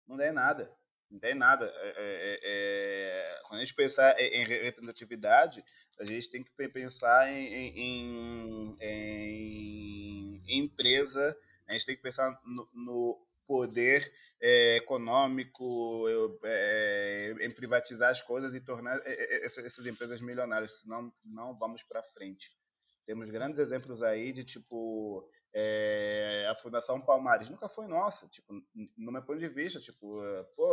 Não 0.09 0.17
dá 0.17 0.27
em 0.27 0.33
nada. 0.33 0.75
Não 1.11 1.21
tem 1.21 1.35
nada. 1.35 1.67
É, 1.77 1.95
é, 1.97 2.41
é, 2.43 3.43
quando 3.43 3.61
a 3.61 3.65
gente 3.65 3.75
pensar 3.75 4.19
em 4.19 4.47
representatividade, 4.47 5.63
a 6.01 6.05
gente 6.05 6.31
tem 6.31 6.43
que 6.43 6.51
pensar 6.69 7.31
em, 7.31 7.47
em, 7.47 8.77
em, 8.81 10.43
em 10.47 10.65
empresa, 10.65 11.37
a 11.69 11.73
gente 11.73 11.87
tem 11.87 11.95
que 11.95 12.03
pensar 12.03 12.41
no, 12.45 12.69
no 12.73 13.27
poder 13.47 14.11
é, 14.41 14.77
econômico, 14.77 16.07
é, 16.45 17.35
em 17.41 17.51
privatizar 17.51 18.11
as 18.11 18.23
coisas 18.23 18.55
e 18.55 18.61
tornar 18.61 19.01
essas 19.05 19.87
empresas 19.87 20.21
milionárias, 20.21 20.81
senão 20.81 21.13
não 21.25 21.57
vamos 21.59 21.83
para 21.83 22.03
frente. 22.03 22.51
Temos 23.07 23.29
grandes 23.29 23.59
exemplos 23.59 24.03
aí 24.03 24.33
de 24.33 24.45
tipo 24.45 25.29
é, 25.55 26.49
a 26.51 26.55
Fundação 26.57 27.01
Palmares 27.01 27.49
nunca 27.49 27.69
foi 27.69 27.87
nossa, 27.87 28.27
tipo, 28.29 28.53
no 28.97 29.13
meu 29.13 29.23
ponto 29.23 29.39
de 29.39 29.49
vista, 29.49 29.79
tipo, 29.79 30.21
pô, 30.57 30.73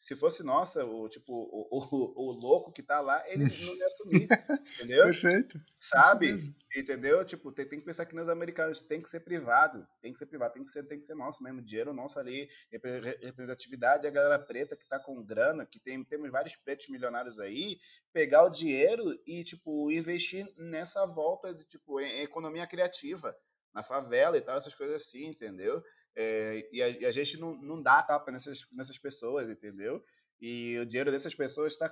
se 0.00 0.16
fosse 0.16 0.42
nossa, 0.42 0.82
o 0.82 1.10
tipo, 1.10 1.30
o, 1.30 1.68
o, 1.70 2.28
o 2.28 2.32
louco 2.32 2.72
que 2.72 2.82
tá 2.82 3.00
lá, 3.00 3.22
ele 3.28 3.44
não 3.44 3.76
ia 3.76 3.86
assumir, 3.86 4.28
entendeu? 4.74 5.02
Perfeito. 5.02 5.60
Sabe? 5.78 6.34
Entendeu? 6.74 7.22
Tipo, 7.22 7.52
tem, 7.52 7.68
tem, 7.68 7.78
que 7.78 7.84
pensar 7.84 8.06
que 8.06 8.14
nos 8.14 8.28
americanos 8.30 8.80
tem 8.80 9.02
que 9.02 9.10
ser 9.10 9.20
privado, 9.20 9.86
tem 10.00 10.10
que 10.10 10.18
ser 10.18 10.24
privado, 10.24 10.54
tem 10.54 10.64
que 10.64 10.70
ser, 10.70 10.84
tem 10.84 10.98
que 10.98 11.04
ser 11.04 11.14
nosso 11.14 11.42
mesmo, 11.42 11.60
dinheiro 11.60 11.92
nosso 11.92 12.18
ali, 12.18 12.48
representatividade, 12.72 14.06
a 14.06 14.10
galera 14.10 14.38
preta 14.38 14.74
que 14.74 14.88
tá 14.88 14.98
com 14.98 15.22
grana, 15.22 15.66
que 15.66 15.78
tem, 15.78 16.02
temos 16.02 16.30
vários 16.30 16.56
pretos 16.56 16.88
milionários 16.88 17.38
aí, 17.38 17.78
pegar 18.10 18.44
o 18.44 18.50
dinheiro 18.50 19.04
e, 19.26 19.44
tipo, 19.44 19.90
investir 19.92 20.50
nessa 20.56 21.04
volta 21.04 21.52
de, 21.52 21.64
tipo, 21.64 22.00
em 22.00 22.22
economia 22.22 22.66
criativa, 22.66 23.36
na 23.74 23.82
favela 23.82 24.38
e 24.38 24.40
tal, 24.40 24.56
essas 24.56 24.74
coisas 24.74 25.02
assim, 25.02 25.26
entendeu? 25.26 25.82
É, 26.16 26.68
e, 26.72 26.82
a, 26.82 26.88
e, 26.88 27.04
a, 27.06 27.12
gente 27.12 27.38
não, 27.38 27.54
não 27.56 27.82
dá 27.82 28.02
tapa 28.02 28.30
nessas, 28.30 28.66
nessas 28.72 28.98
pessoas, 28.98 29.48
entendeu? 29.48 30.02
E 30.40 30.78
o 30.78 30.86
dinheiro 30.86 31.10
dessas 31.10 31.34
pessoas 31.34 31.72
está 31.74 31.90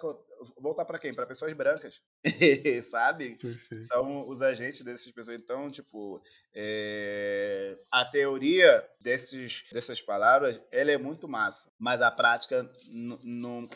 voltar 0.57 0.87
para 0.87 0.98
quem? 0.98 1.12
Para 1.12 1.26
pessoas 1.26 1.52
brancas, 1.52 2.00
sabe? 2.90 3.37
Perfeito. 3.37 3.85
São 3.85 4.26
os 4.26 4.40
agentes 4.40 4.81
dessas 4.83 5.12
pessoas. 5.12 5.38
Então, 5.38 5.70
tipo, 5.70 6.22
é... 6.54 7.78
a 7.90 8.07
teoria 8.07 8.83
desses, 9.00 9.64
dessas 9.70 10.00
palavras, 10.00 10.59
ela 10.72 10.90
é 10.90 10.96
muito 10.96 11.28
massa, 11.28 11.70
mas 11.78 12.00
a 12.00 12.11
prática 12.11 12.70
não. 12.90 13.68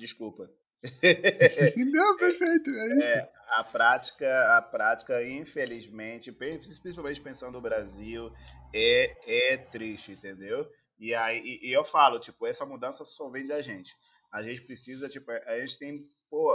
Desculpa. 0.00 0.50
não, 1.92 2.16
perfeito, 2.16 2.70
é 2.70 2.86
isso. 2.98 3.14
É, 3.14 3.30
a 3.56 3.64
prática, 3.64 4.56
a 4.56 4.62
prática, 4.62 5.24
infelizmente, 5.24 6.30
principalmente 6.32 7.20
pensando 7.20 7.52
no 7.52 7.60
Brasil, 7.60 8.32
é, 8.74 9.52
é 9.52 9.56
triste, 9.56 10.12
entendeu? 10.12 10.68
E 10.98 11.14
aí 11.14 11.40
e, 11.40 11.68
e 11.68 11.72
eu 11.72 11.84
falo, 11.84 12.18
tipo, 12.18 12.46
essa 12.46 12.66
mudança 12.66 13.04
só 13.04 13.28
vem 13.28 13.46
da 13.46 13.62
gente. 13.62 13.96
A 14.30 14.42
gente 14.42 14.60
precisa, 14.62 15.08
tipo, 15.08 15.30
a 15.30 15.60
gente 15.60 15.78
tem, 15.78 16.06
pô, 16.28 16.54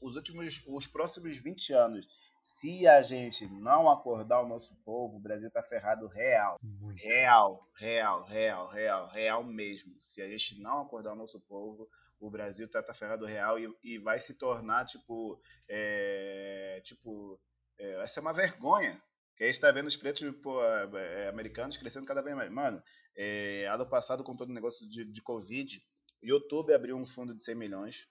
os 0.00 0.14
últimos, 0.14 0.62
os 0.68 0.86
próximos 0.86 1.36
20 1.36 1.72
anos, 1.72 2.06
se 2.40 2.86
a 2.86 3.02
gente 3.02 3.44
não 3.48 3.90
acordar 3.90 4.40
o 4.40 4.48
nosso 4.48 4.72
povo, 4.84 5.16
o 5.16 5.20
Brasil 5.20 5.50
tá 5.50 5.62
ferrado 5.64 6.06
real. 6.06 6.56
Muito. 6.62 6.96
Real, 7.02 7.68
real, 7.74 8.22
real, 8.24 8.68
real, 8.68 9.08
real 9.08 9.42
mesmo. 9.42 10.00
Se 10.00 10.22
a 10.22 10.28
gente 10.28 10.60
não 10.60 10.82
acordar 10.82 11.12
o 11.12 11.16
nosso 11.16 11.40
povo, 11.40 11.88
o 12.18 12.30
Brasil 12.30 12.68
tá, 12.68 12.82
tá 12.82 12.94
ferrado 12.94 13.26
real 13.26 13.58
e, 13.58 13.68
e 13.82 13.98
vai 13.98 14.18
se 14.18 14.34
tornar, 14.34 14.86
tipo, 14.86 15.40
é, 15.68 16.80
tipo, 16.84 17.40
é, 17.78 17.96
vai 17.96 18.08
ser 18.08 18.20
uma 18.20 18.32
vergonha 18.32 19.00
que 19.36 19.44
a 19.44 19.46
gente 19.46 19.60
tá 19.60 19.70
vendo 19.70 19.86
os 19.86 19.96
pretos 19.96 20.28
pô, 20.42 20.62
é, 20.64 21.28
americanos 21.28 21.76
crescendo 21.76 22.06
cada 22.06 22.22
vez 22.22 22.34
mais. 22.34 22.50
Mano, 22.50 22.82
é, 23.14 23.66
ano 23.68 23.86
passado, 23.86 24.24
com 24.24 24.34
todo 24.34 24.48
o 24.48 24.54
negócio 24.54 24.88
de, 24.88 25.04
de 25.04 25.22
Covid, 25.22 25.82
o 26.22 26.26
YouTube 26.26 26.72
abriu 26.72 26.96
um 26.96 27.06
fundo 27.06 27.34
de 27.34 27.44
100 27.44 27.54
milhões, 27.54 28.08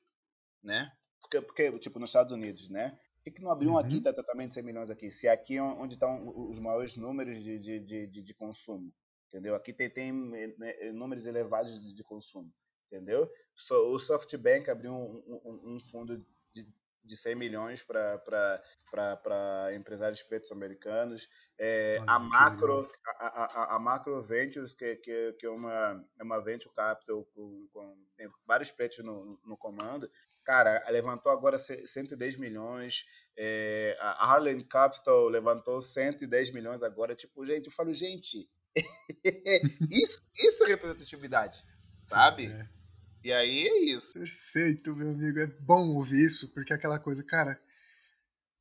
né? 0.63 0.91
Porque, 1.19 1.41
porque 1.41 1.79
tipo, 1.79 1.99
nos 1.99 2.11
Estados 2.11 2.31
Unidos, 2.31 2.69
né? 2.69 2.91
Por 3.17 3.23
que, 3.23 3.31
que 3.31 3.41
não 3.41 3.49
abriu 3.49 3.71
um 3.71 3.77
aqui, 3.79 3.99
tá 3.99 4.13
totalmente 4.13 4.53
100 4.53 4.63
milhões 4.63 4.89
aqui? 4.91 5.09
Se 5.09 5.27
aqui 5.27 5.57
é 5.57 5.61
onde 5.61 5.95
estão 5.95 6.31
os 6.51 6.59
maiores 6.59 6.95
números 6.95 7.43
de, 7.43 7.57
de, 7.57 7.79
de, 7.79 8.21
de, 8.21 8.33
consumo, 8.35 8.93
entendeu? 9.29 9.55
Aqui 9.55 9.73
tem, 9.73 9.89
tem 9.89 10.11
né, 10.11 10.91
números 10.93 11.25
elevados 11.25 11.81
de, 11.81 11.95
de 11.95 12.03
consumo, 12.03 12.53
entendeu? 12.87 13.31
o 13.71 13.99
SoftBank 13.99 14.69
abriu 14.69 14.93
um, 14.93 15.41
um, 15.45 15.75
um 15.75 15.79
fundo 15.79 16.25
de, 16.53 16.67
de 17.03 17.17
100 17.17 17.35
milhões 17.35 17.83
para 17.83 18.61
empresários 19.75 20.21
pretos 20.23 20.51
americanos. 20.51 21.29
É, 21.57 22.01
a, 22.07 22.19
macro, 22.19 22.89
a, 23.19 23.27
a, 23.27 23.75
a, 23.75 23.79
Macro 23.79 24.21
Ventures, 24.21 24.73
que, 24.73 24.95
que, 24.97 25.33
que 25.39 25.45
é, 25.45 25.49
uma, 25.49 26.05
é 26.19 26.23
uma 26.23 26.41
venture 26.41 26.73
capital 26.73 27.25
com, 27.33 27.67
com 27.71 27.97
tem 28.17 28.29
vários 28.45 28.71
pretos 28.71 28.99
no, 28.99 29.39
no 29.45 29.57
comando, 29.57 30.09
cara, 30.45 30.83
levantou 30.89 31.31
agora 31.31 31.57
110 31.57 32.37
milhões. 32.37 33.03
É, 33.35 33.97
a 33.99 34.31
Harlem 34.31 34.63
Capital 34.63 35.27
levantou 35.27 35.81
110 35.81 36.51
milhões 36.51 36.83
agora. 36.83 37.15
Tipo, 37.15 37.45
gente, 37.45 37.65
eu 37.65 37.71
falo, 37.71 37.93
gente, 37.93 38.47
isso, 39.89 40.23
isso 40.37 40.63
é 40.63 40.67
representatividade, 40.67 41.63
sabe? 42.07 42.47
É. 42.47 42.67
E 43.23 43.33
aí 43.33 43.67
é 43.67 43.95
isso. 43.95 44.13
Perfeito, 44.13 44.95
meu 44.95 45.09
amigo. 45.09 45.39
É 45.39 45.47
bom 45.47 45.89
ouvir 45.95 46.25
isso, 46.25 46.47
porque 46.53 46.73
é 46.73 46.75
aquela 46.75 46.99
coisa, 46.99 47.23
cara, 47.23 47.59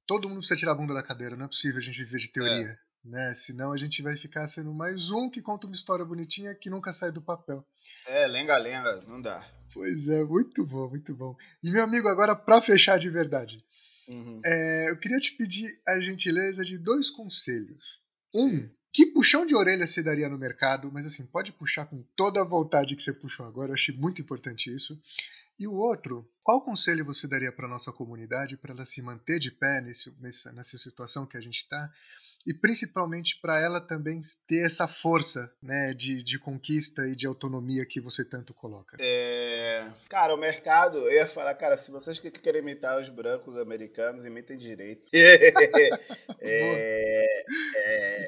todo 0.07 0.28
mundo 0.28 0.38
precisa 0.38 0.59
tirar 0.59 0.72
a 0.72 0.76
bunda 0.76 0.94
da 0.94 1.02
cadeira, 1.02 1.37
não 1.37 1.44
é 1.44 1.48
possível 1.48 1.78
a 1.78 1.83
gente 1.83 2.02
viver 2.02 2.18
de 2.18 2.33
teoria. 2.33 2.70
É. 2.70 2.78
Né? 3.04 3.35
Senão 3.35 3.72
a 3.72 3.76
gente 3.76 4.00
vai 4.00 4.16
ficar 4.16 4.48
sendo 4.48 4.72
mais 4.72 5.11
um 5.11 5.28
que 5.28 5.42
conta 5.42 5.66
uma 5.66 5.76
história 5.76 6.04
bonitinha 6.04 6.54
que 6.54 6.70
nunca 6.70 6.90
sai 6.90 7.12
do 7.12 7.20
papel. 7.20 7.62
É, 8.07 8.26
lenga-lenga, 8.26 9.02
não 9.02 9.20
dá. 9.20 9.46
Pois 9.74 10.09
é, 10.09 10.24
muito 10.24 10.64
bom, 10.64 10.88
muito 10.88 11.14
bom. 11.14 11.37
E 11.62 11.70
meu 11.70 11.85
amigo, 11.85 12.09
agora 12.09 12.35
para 12.35 12.62
fechar 12.62 12.98
de 12.98 13.11
verdade, 13.11 13.62
uhum. 14.09 14.40
é, 14.42 14.90
eu 14.90 14.98
queria 14.98 15.18
te 15.18 15.37
pedir 15.37 15.68
a 15.87 16.00
gentileza 16.00 16.64
de 16.64 16.78
dois 16.78 17.11
conselhos. 17.11 18.00
Um, 18.35 18.70
que 18.94 19.07
puxão 19.07 19.44
de 19.44 19.57
orelha 19.57 19.88
você 19.88 20.04
daria 20.04 20.28
no 20.28 20.38
mercado, 20.38 20.88
mas 20.92 21.04
assim, 21.04 21.26
pode 21.26 21.50
puxar 21.52 21.87
com 21.87 22.00
toda 22.14 22.40
a 22.40 22.44
vontade 22.44 22.94
que 22.94 23.02
você 23.02 23.12
puxou 23.12 23.44
agora, 23.44 23.70
eu 23.70 23.74
achei 23.74 23.94
muito 23.94 24.22
importante 24.22 24.72
isso. 24.72 24.96
E 25.59 25.66
o 25.66 25.74
outro, 25.74 26.28
qual 26.44 26.64
conselho 26.64 27.04
você 27.04 27.26
daria 27.26 27.50
para 27.50 27.66
nossa 27.66 27.92
comunidade 27.92 28.57
para 28.57 28.72
ela 28.72 28.85
se 28.85 29.02
manter 29.02 29.40
de 29.40 29.50
pé 29.50 29.80
nesse, 29.80 30.12
nessa, 30.20 30.52
nessa 30.52 30.78
situação 30.78 31.26
que 31.26 31.37
a 31.37 31.40
gente 31.40 31.59
está? 31.59 31.90
e 32.46 32.52
principalmente 32.52 33.40
para 33.40 33.59
ela 33.59 33.80
também 33.80 34.20
ter 34.46 34.66
essa 34.66 34.87
força 34.87 35.50
né, 35.62 35.94
de, 35.94 36.22
de 36.22 36.38
conquista 36.38 37.07
e 37.07 37.16
de 37.16 37.26
autonomia 37.26 37.87
que 37.87 38.00
você 38.00 38.24
tanto 38.24 38.52
coloca? 38.52 38.96
É... 39.00 39.87
Cara, 40.11 40.35
o 40.35 40.38
mercado, 40.38 40.98
eu 40.98 41.12
ia 41.12 41.28
falar, 41.28 41.54
cara, 41.54 41.78
se 41.78 41.90
vocês 41.90 42.18
que 42.18 42.30
querem 42.30 42.61
imitar 42.61 43.00
os 43.00 43.09
brancos 43.09 43.57
americanos, 43.57 44.24
imitem 44.26 44.59
direito. 44.59 45.09
é... 46.40 47.33
É... 47.84 48.26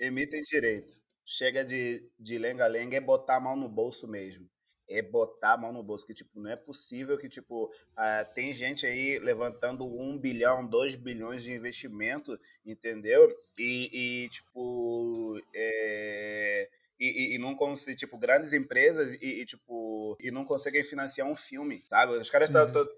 Imitem 0.00 0.42
direito. 0.42 1.00
Chega 1.24 1.64
de 1.64 2.38
lenga-lenga 2.38 2.96
e 2.96 3.00
botar 3.00 3.36
a 3.36 3.40
mão 3.40 3.56
no 3.56 3.68
bolso 3.68 4.06
mesmo 4.06 4.48
é 4.88 5.02
botar 5.02 5.54
a 5.54 5.56
mão 5.56 5.72
no 5.72 5.82
bolso, 5.82 6.06
que, 6.06 6.14
tipo, 6.14 6.40
não 6.40 6.50
é 6.50 6.56
possível 6.56 7.18
que, 7.18 7.28
tipo, 7.28 7.64
uh, 7.64 8.34
tem 8.34 8.54
gente 8.54 8.86
aí 8.86 9.18
levantando 9.18 9.84
um 9.84 10.16
bilhão, 10.16 10.66
dois 10.66 10.94
bilhões 10.94 11.42
de 11.42 11.52
investimento, 11.52 12.38
entendeu? 12.64 13.28
E, 13.58 13.90
e 13.92 14.28
tipo, 14.28 15.40
é, 15.54 16.68
e, 17.00 17.34
e, 17.34 17.38
não 17.38 17.54
conseguem, 17.56 17.96
tipo, 17.96 18.16
grandes 18.16 18.52
empresas 18.52 19.14
e, 19.14 19.42
e, 19.42 19.46
tipo, 19.46 20.16
e 20.20 20.30
não 20.30 20.44
conseguem 20.44 20.84
financiar 20.84 21.26
um 21.26 21.36
filme, 21.36 21.80
sabe? 21.80 22.12
Os 22.12 22.30
caras 22.30 22.48
estão 22.48 22.82
uhum. 22.82 22.88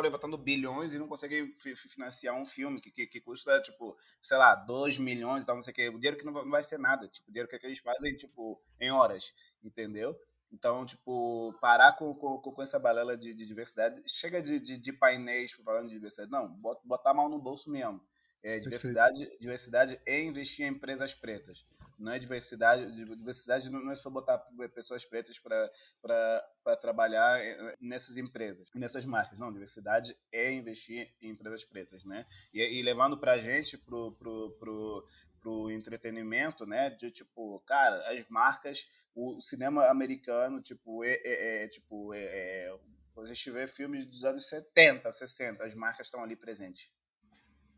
Levantando 0.00 0.38
bilhões 0.38 0.94
e 0.94 0.98
não 0.98 1.08
conseguem 1.08 1.54
financiar 1.90 2.34
um 2.34 2.46
filme 2.46 2.80
que, 2.80 2.90
que, 2.90 3.06
que, 3.06 3.20
custa, 3.20 3.60
tipo, 3.60 3.96
sei 4.22 4.36
lá, 4.36 4.54
2 4.54 4.98
milhões 4.98 5.42
e 5.42 5.46
tal, 5.46 5.56
não 5.56 5.62
sei 5.62 5.72
o 5.72 5.74
que. 5.74 5.88
O 5.88 5.98
dinheiro 5.98 6.16
que 6.16 6.24
não 6.24 6.32
vai, 6.32 6.44
não 6.44 6.50
vai 6.50 6.62
ser 6.62 6.78
nada, 6.78 7.08
tipo, 7.08 7.28
o 7.28 7.32
dinheiro 7.32 7.48
que 7.48 7.66
eles 7.66 7.78
fazem, 7.78 8.16
tipo, 8.16 8.60
em 8.80 8.90
horas, 8.90 9.32
entendeu? 9.62 10.16
Então, 10.50 10.86
tipo, 10.86 11.54
parar 11.60 11.92
com, 11.92 12.14
com, 12.14 12.38
com 12.38 12.62
essa 12.62 12.78
balela 12.78 13.16
de, 13.16 13.34
de 13.34 13.46
diversidade. 13.46 14.00
Chega 14.08 14.42
de, 14.42 14.58
de, 14.58 14.78
de, 14.78 14.92
painéis 14.92 15.52
falando 15.52 15.88
de 15.88 15.94
diversidade. 15.94 16.30
Não, 16.30 16.48
botar 16.84 17.10
a 17.10 17.14
mão 17.14 17.28
no 17.28 17.38
bolso 17.38 17.70
mesmo. 17.70 18.00
É, 18.42 18.58
diversidade, 18.58 19.38
diversidade 19.38 20.00
é 20.06 20.22
investir 20.22 20.64
em 20.64 20.70
empresas 20.70 21.12
pretas. 21.12 21.66
Não 21.98 22.12
é 22.12 22.18
diversidade. 22.18 22.92
Diversidade 22.92 23.68
não 23.70 23.90
é 23.90 23.96
só 23.96 24.08
botar 24.08 24.38
pessoas 24.74 25.04
pretas 25.04 25.38
para 25.38 26.76
trabalhar 26.80 27.40
nessas 27.80 28.16
empresas, 28.16 28.68
nessas 28.74 29.04
marcas. 29.04 29.38
Não, 29.38 29.52
diversidade 29.52 30.16
é 30.30 30.52
investir 30.52 31.12
em 31.20 31.30
empresas 31.30 31.64
pretas, 31.64 32.04
né? 32.04 32.24
E, 32.54 32.60
e 32.60 32.82
levando 32.82 33.18
para 33.18 33.32
a 33.32 33.38
gente, 33.38 33.76
pro, 33.76 34.12
pro, 34.12 34.50
pro, 34.60 35.08
pro 35.40 35.70
entretenimento, 35.70 36.64
né? 36.64 36.90
De 36.90 37.10
tipo, 37.10 37.60
cara, 37.66 38.08
as 38.12 38.26
marcas, 38.28 38.86
o 39.14 39.40
cinema 39.42 39.88
americano, 39.88 40.62
tipo, 40.62 41.02
é, 41.04 41.14
é, 41.24 41.64
é 41.64 41.68
tipo, 41.68 42.14
é, 42.14 42.20
é, 42.20 42.78
a 43.16 43.24
gente 43.24 43.50
vê 43.50 43.66
filmes 43.66 44.06
dos 44.06 44.24
anos 44.24 44.46
70, 44.48 45.10
60, 45.10 45.64
as 45.64 45.74
marcas 45.74 46.06
estão 46.06 46.22
ali 46.22 46.36
presentes. 46.36 46.88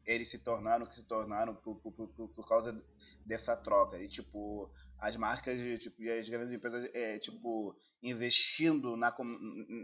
Eles 0.04 0.30
se 0.30 0.38
tornaram 0.38 0.84
o 0.84 0.88
que 0.88 0.94
se 0.94 1.06
tornaram 1.06 1.54
por, 1.54 1.76
por, 1.80 1.92
por, 1.92 2.28
por 2.28 2.48
causa 2.48 2.82
dessa 3.24 3.56
troca. 3.56 3.98
E, 3.98 4.08
tipo, 4.08 4.70
as 4.98 5.16
marcas 5.16 5.58
tipo, 5.80 6.02
e 6.02 6.10
as 6.10 6.28
grandes 6.28 6.52
empresas, 6.52 6.88
é, 6.94 7.18
tipo, 7.18 7.76
investindo 8.02 8.96
na, 8.96 9.14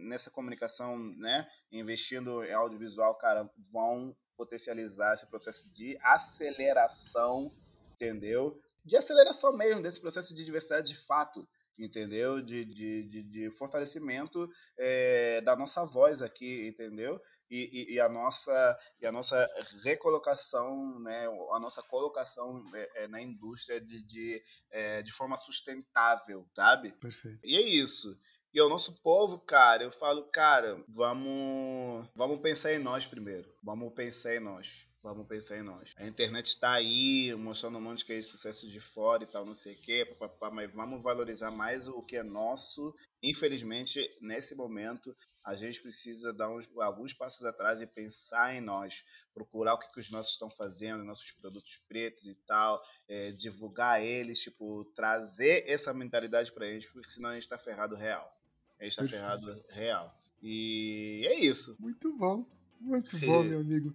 nessa 0.09 0.31
comunicação, 0.31 0.99
né? 0.99 1.49
Investindo 1.71 2.43
em 2.45 2.53
audiovisual, 2.53 3.15
cara, 3.17 3.51
vão 3.71 4.17
potencializar 4.37 5.15
esse 5.15 5.27
processo 5.27 5.71
de 5.73 5.99
aceleração 6.03 7.53
entendeu? 7.97 8.61
De 8.85 8.97
aceleração 8.97 9.57
mesmo 9.57 9.83
desse 9.83 10.01
processo 10.01 10.35
de 10.35 10.45
diversidade 10.45 10.89
de 10.89 11.07
fato, 11.07 11.49
entendeu? 11.79 12.41
De, 12.41 12.65
de, 12.65 13.09
de, 13.09 13.23
de 13.25 13.51
fortalecimento 13.51 14.49
é, 14.79 15.41
da 15.41 15.57
nossa 15.57 15.85
voz 15.85 16.23
aqui, 16.23 16.69
entendeu? 16.69 17.21
E, 17.51 17.91
e, 17.91 17.95
e, 17.95 18.01
a 18.01 18.09
nossa 18.09 18.79
e 19.01 19.07
a 19.07 19.13
nossa 19.13 19.47
recolocação, 19.85 20.99
né, 21.01 21.27
a 21.53 21.61
nossa 21.61 21.83
colocação 21.83 22.63
é, 22.75 23.05
é, 23.05 23.09
na 23.09 23.23
indústria 23.23 23.81
de, 23.81 24.03
de, 24.05 24.43
é, 24.71 25.03
de 25.03 25.13
forma 25.13 25.37
sustentável, 25.37 26.45
sabe? 26.55 26.93
Perfeito. 26.93 27.39
E 27.45 27.57
é 27.57 27.63
isso. 27.63 28.17
E 28.53 28.61
o 28.61 28.69
nosso 28.71 29.01
povo, 29.03 29.39
cara, 29.39 29.83
eu 29.83 29.93
falo, 29.93 30.25
cara, 30.31 30.83
vamos, 30.89 32.09
vamos 32.15 32.41
pensar 32.41 32.73
em 32.73 32.79
nós 32.79 33.05
primeiro. 33.05 33.53
Vamos 33.63 33.93
pensar 33.93 34.35
em 34.35 34.41
nós. 34.41 34.86
Vamos 35.07 35.29
pensar 35.29 35.57
em 35.57 35.63
nós. 35.63 35.95
A 35.97 36.05
internet 36.05 36.47
está 36.47 36.73
aí, 36.73 37.33
mostrando 37.37 37.79
um 37.79 37.81
monte 37.81 37.99
de 37.99 38.07
que 38.07 38.13
é 38.13 38.21
sucesso 38.21 38.69
de 38.69 38.81
fora 38.81 39.23
e 39.23 39.27
tal, 39.29 39.47
não 39.47 39.55
sei 39.55 39.75
o 39.75 39.79
quê, 39.79 40.05
papapá, 40.05 40.51
mas 40.51 40.69
vamos 40.73 41.01
valorizar 41.01 41.49
mais 41.53 41.87
o 41.87 42.03
que 42.03 42.17
é 42.17 42.25
nosso. 42.25 42.93
Infelizmente, 43.23 44.01
nesse 44.21 44.57
momento, 44.57 45.15
a 45.45 45.55
gente 45.55 45.81
precisa 45.81 46.33
dar 46.33 46.51
uns, 46.51 46.67
alguns 46.79 47.13
passos 47.13 47.47
atrás 47.47 47.81
e 47.81 47.87
pensar 47.87 48.57
em 48.57 48.61
nós, 48.61 49.05
procurar 49.33 49.75
o 49.75 49.79
que, 49.79 49.93
que 49.93 50.01
os 50.01 50.11
nossos 50.11 50.33
estão 50.33 50.51
fazendo, 50.51 51.05
nossos 51.05 51.31
produtos 51.31 51.81
pretos 51.87 52.27
e 52.27 52.35
tal, 52.45 52.83
é, 53.07 53.31
divulgar 53.31 54.03
eles, 54.03 54.41
tipo, 54.41 54.85
trazer 54.97 55.63
essa 55.69 55.95
mentalidade 55.95 56.51
para 56.51 56.67
eles, 56.67 56.85
porque 56.85 57.11
senão 57.11 57.31
a 57.31 57.35
gente 57.35 57.45
está 57.45 57.57
ferrado 57.57 57.95
real. 57.95 58.37
A 58.81 58.83
gente 58.83 58.97
tá 58.97 59.07
ferrado 59.07 59.65
real. 59.69 60.13
E 60.43 61.23
é 61.27 61.39
isso. 61.39 61.77
Muito 61.79 62.13
bom. 62.17 62.45
Muito 62.81 63.17
bom, 63.21 63.43
meu 63.45 63.61
amigo. 63.61 63.95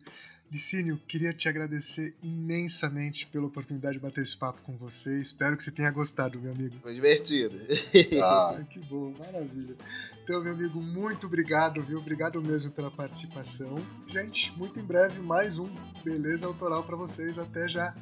Licínio, 0.52 1.00
queria 1.08 1.34
te 1.34 1.48
agradecer 1.48 2.14
imensamente 2.22 3.26
pela 3.28 3.46
oportunidade 3.46 3.94
de 3.94 4.02
bater 4.02 4.20
esse 4.20 4.36
papo 4.36 4.62
com 4.64 4.76
você. 4.76 5.18
Espero 5.18 5.56
que 5.56 5.64
você 5.64 5.72
tenha 5.72 5.90
gostado, 5.90 6.38
meu 6.42 6.52
amigo. 6.52 6.76
Foi 6.82 6.94
divertido. 6.94 7.58
ah, 8.22 8.62
que 8.70 8.78
bom, 8.80 9.14
maravilha. 9.18 9.78
Então, 10.22 10.44
meu 10.44 10.52
amigo, 10.52 10.82
muito 10.82 11.26
obrigado, 11.26 11.82
viu? 11.82 12.00
Obrigado 12.00 12.42
mesmo 12.42 12.70
pela 12.72 12.92
participação. 12.92 13.82
Gente, 14.06 14.52
muito 14.58 14.78
em 14.78 14.84
breve 14.84 15.22
mais 15.22 15.58
um 15.58 15.74
Beleza 16.04 16.46
Autoral 16.48 16.84
para 16.84 16.98
vocês. 16.98 17.38
Até 17.38 17.70
já. 17.70 17.96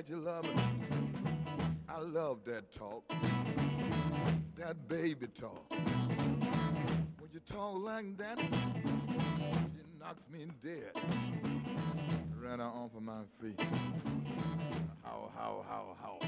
That 0.00 0.08
you 0.08 0.16
love 0.16 0.46
it. 0.46 0.56
I 1.86 2.00
love 2.00 2.38
that 2.46 2.72
talk, 2.72 3.04
that 4.56 4.88
baby 4.88 5.26
talk. 5.26 5.68
When 5.68 7.28
you 7.30 7.40
talk 7.40 7.74
like 7.82 8.16
that, 8.16 8.38
it 8.38 9.86
knocks 9.98 10.22
me 10.32 10.46
dead. 10.62 10.92
Ran 12.40 12.60
her 12.60 12.64
off 12.64 12.94
of 12.96 13.02
my 13.02 13.24
feet. 13.42 13.60
How, 15.02 15.30
how, 15.36 15.64
how, 15.68 15.96
how. 16.00 16.18